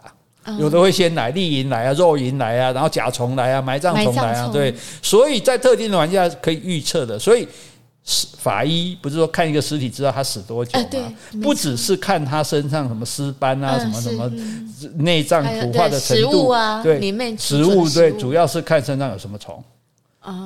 [0.59, 7.17] 有的会先来，利蝇来啊，肉蝇来啊，然后甲虫来啊，埋葬虫来啊，对，所以在特定的环境下可以预测的。
[7.17, 7.47] 所以
[8.37, 11.13] 法医不是说看一个尸体知道他死多久吗？
[11.41, 14.29] 不只是看他身上什么尸斑啊，什么什么
[14.97, 16.99] 内脏腐化的程度啊，对，
[17.37, 19.63] 食物对，主要是看身上有什么虫。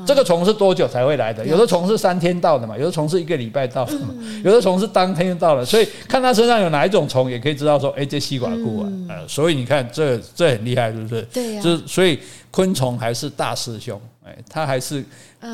[0.06, 1.46] 这个虫是多久才会来的？
[1.46, 4.08] 有的虫是三天到的嘛，有的虫是一个礼拜到的嘛，
[4.44, 5.64] 有的虫是当天就到了。
[5.64, 11.22] 所以看它身上有哪一种虫，也可以知道说，哎，这西瓜菇啊，呃，所以你看这这很厉害，是不是？
[11.34, 11.62] 对呀。
[11.62, 12.20] 就所以
[12.50, 15.04] 昆虫还是大师兄，哎，它还是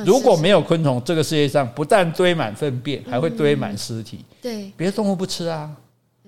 [0.06, 4.24] 如果没有昆虫，这个世界上不但堆满粪便，还会堆满尸体。
[4.42, 5.70] 对，别的动物不吃啊。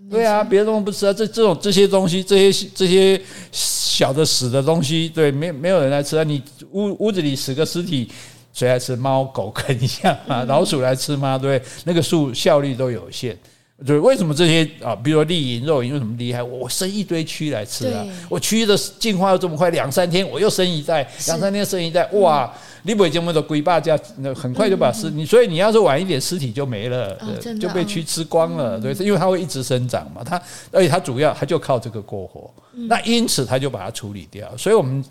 [0.10, 3.20] 对啊，别的东西不吃啊，这这种这些东西，这些这些
[3.52, 6.24] 小的死的东西，对，没没有人来吃啊。
[6.24, 6.42] 你
[6.72, 8.10] 屋屋子里死个尸体，
[8.54, 8.96] 谁来吃？
[8.96, 11.38] 猫狗啃一下啊，老鼠来吃吗？
[11.38, 13.38] 对，那个数效率都有限。
[13.86, 16.42] 对，为什么这些啊，比如说利蝇、肉蝇为什么厉害？
[16.42, 22.52] 我生一堆蛆来吃啊，我蛆的进化又这么快，两三天我又生一代，两三天生一代，哇！
[22.84, 27.18] 你不会这么多龟爸家，那很快就把尸你，所以你要是晚一点，尸体就没了，
[27.60, 28.80] 就被蛆吃光了。
[28.80, 32.54] 对，因为它会一直生长嘛，它而且它主要它就靠这个过活，
[32.88, 34.56] 那因此它就把它处理掉。
[34.56, 35.04] 所以我们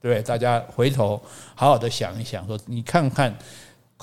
[0.00, 1.20] 对大家回头
[1.56, 3.36] 好好的想一想，说你看看。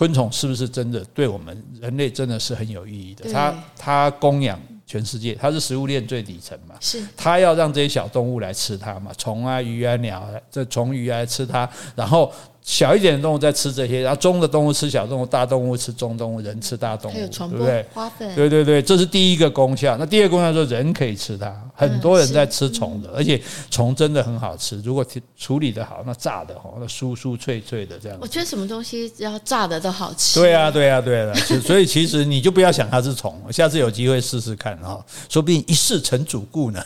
[0.01, 3.31] 昆虫是不是真的对我们人类真的是很有意义的？
[3.31, 6.73] 它它供养全世界，它是食物链最底层嘛。
[6.79, 9.11] 是它要让这些小动物来吃它嘛？
[9.15, 12.33] 虫啊、鱼啊、鸟啊，这虫鱼来吃它，然后。
[12.63, 17.85] 小一点的动物在吃这些，然后中的动物吃小动物，大动物吃中动物，人吃大动物，对不对？
[17.93, 19.97] 花粉，对对对，这是第一个功效。
[19.97, 23.41] 那第二个功效说人可以吃它，很多人在吃虫的，而且
[23.71, 24.79] 虫真的很好吃。
[24.83, 25.03] 如果
[25.35, 28.17] 处理的好，那炸的哈，那酥酥脆脆的这样。
[28.21, 30.39] 我觉得什么东西只要炸的都好吃。
[30.39, 31.33] 对啊，对啊，对啊。
[31.65, 36.83] 所以其实你就不要想它是虫，下次有机会试试看哈，说不定一试成主顾呢。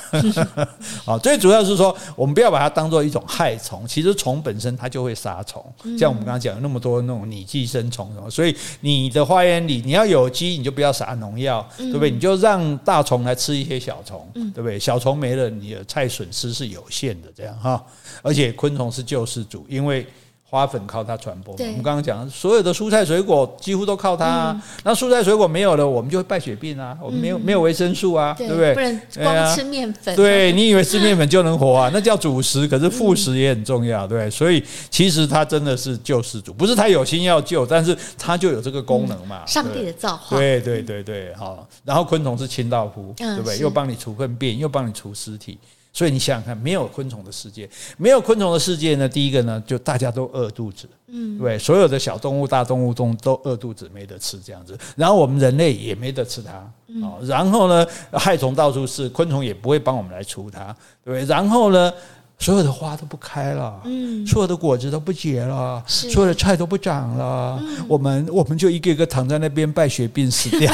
[1.03, 5.64] 啊，最主要是说我们不要把它当做一种害虫，其实虫本身它就会杀虫。
[5.97, 12.11] 像我们刚刚讲的那么多那种拟寄生虫什么，所以你的花园里你要有机，你就不要撒农药，对不对？
[12.11, 14.79] 你就让大虫来吃一些小虫，对不对？
[14.79, 17.83] 小虫没了，你的菜损失是有限的，这样哈。
[18.21, 20.05] 而且昆虫是救世主，因为。
[20.55, 21.53] 花粉靠它传播。
[21.59, 24.51] 我们刚刚讲，所有的蔬菜水果几乎都靠它、啊。
[24.55, 28.73] 嗯、那蔬菜水果没有了，我们就会败血病啊，我们没有、嗯、没有维生素啊，对，对不对？
[28.73, 30.15] 不能光吃面粉。
[30.15, 31.89] 对，你以为吃面粉就能活啊？
[31.93, 34.31] 那叫主食，可是副食也很重要，对。
[34.31, 39.41] 所以其实它真的是救世主，不是他有心要救，但是它就有这个功能嘛。
[39.43, 40.37] 嗯、上帝的造化。
[40.37, 41.67] 对对对对，好。
[41.83, 43.57] 然后昆虫是清道夫，嗯、对不对？
[43.57, 45.57] 又帮你除粪便，又帮你除尸体。
[45.95, 49.07] 所以你想想看，没有昆虫的世界，没有昆虫的世界呢？
[49.07, 54.77] 第一个呢，就大家都饿肚子，嗯，对，所有的小动物、大动物都都饿肚子，没得吃这样子。
[54.97, 56.51] 然后我们人类也没得吃它，
[57.01, 60.75] 哦，然后呢，害虫到处是，昆虫也不会帮我们来除它，
[61.05, 61.93] 对，然后呢？
[62.37, 70.71] 所有的花都不开了，嗯，所有的果子都不结了，所有的菜都不长了，嗯、我们我们就一个一个躺在那边败血病死掉，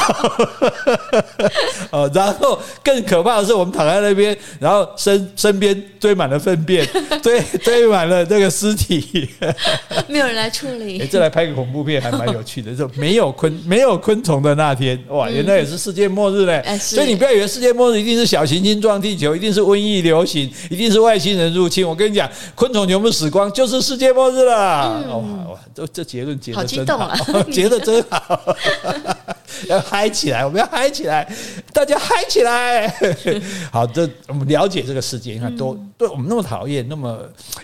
[1.91, 6.85] 呃， 然后更可怕的是，我们躺在那边，然后身身边堆满了粪便，
[7.21, 9.29] 堆堆满了这个尸体，
[10.09, 10.99] 没有人来处理。
[10.99, 16.59] 哎，这来拍个恐怖片还蛮有趣的，就没有昆没有昆虫的那天，哇，原来也是世界末日嘞！
[16.65, 21.51] 嗯、所以你不要以为世界末日一定是小行星撞地球，一定是瘟疫流行，一定是外星人。
[21.51, 25.03] 入侵，我跟你讲，昆虫全部死光，就是世界末日了。
[25.05, 28.55] 嗯、哇哇，这这结论结的真好，好 结的真好，
[29.67, 31.27] 要嗨起来，我们要嗨起来，
[31.73, 32.87] 大家嗨起来。
[33.71, 37.19] 好，这我们了解这个世界，你看，都对我们那么讨厌、那么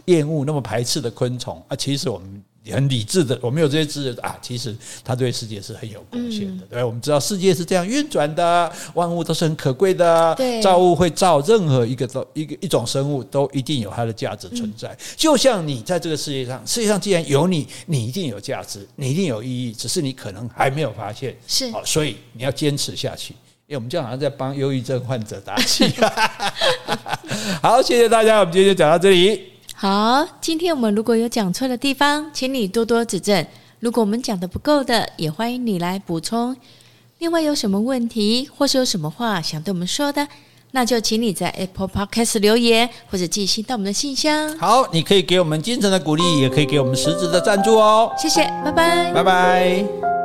[0.06, 2.44] 厌恶、那么排斥的昆虫啊，其实我们。
[2.72, 6.64] 很理智的，我们有这些知识啊，其实他对世界是很有贡献的。
[6.66, 10.34] 嗯、对，我们知道世界是这样运转的，万物都是很可贵的。
[10.36, 14.90] 对，造物会造任何一个都一个一种生物，都一定有它的价值存在。
[14.90, 21.36] 嗯、就像你在这个世界上，世界上既然有你，你一定有价值，你一定有意义，只是你可能还没有发现。
[21.48, 23.34] 是，好，所以你要坚持下去。
[23.68, 25.84] 因为我们这样好像在帮忧郁症患者打气。
[27.62, 29.57] 好，谢谢大家，我们今天就讲到这里。
[29.80, 33.46] 好，今天我们如果有讲错的地方，请你多多指正。
[33.80, 36.58] 如果我们讲的不够的，也欢迎你来补充。
[37.20, 40.28] 另外，有什么问题或是有什么话想对我们说的，
[40.72, 44.58] 那就请你在 Apple Podcast 留言或者寄信到我们的信箱。
[44.58, 48.12] 好，你可以给我们精神的鼓励，也可以给我们实质的赞助哦。
[48.18, 50.17] 谢谢，拜拜，拜拜。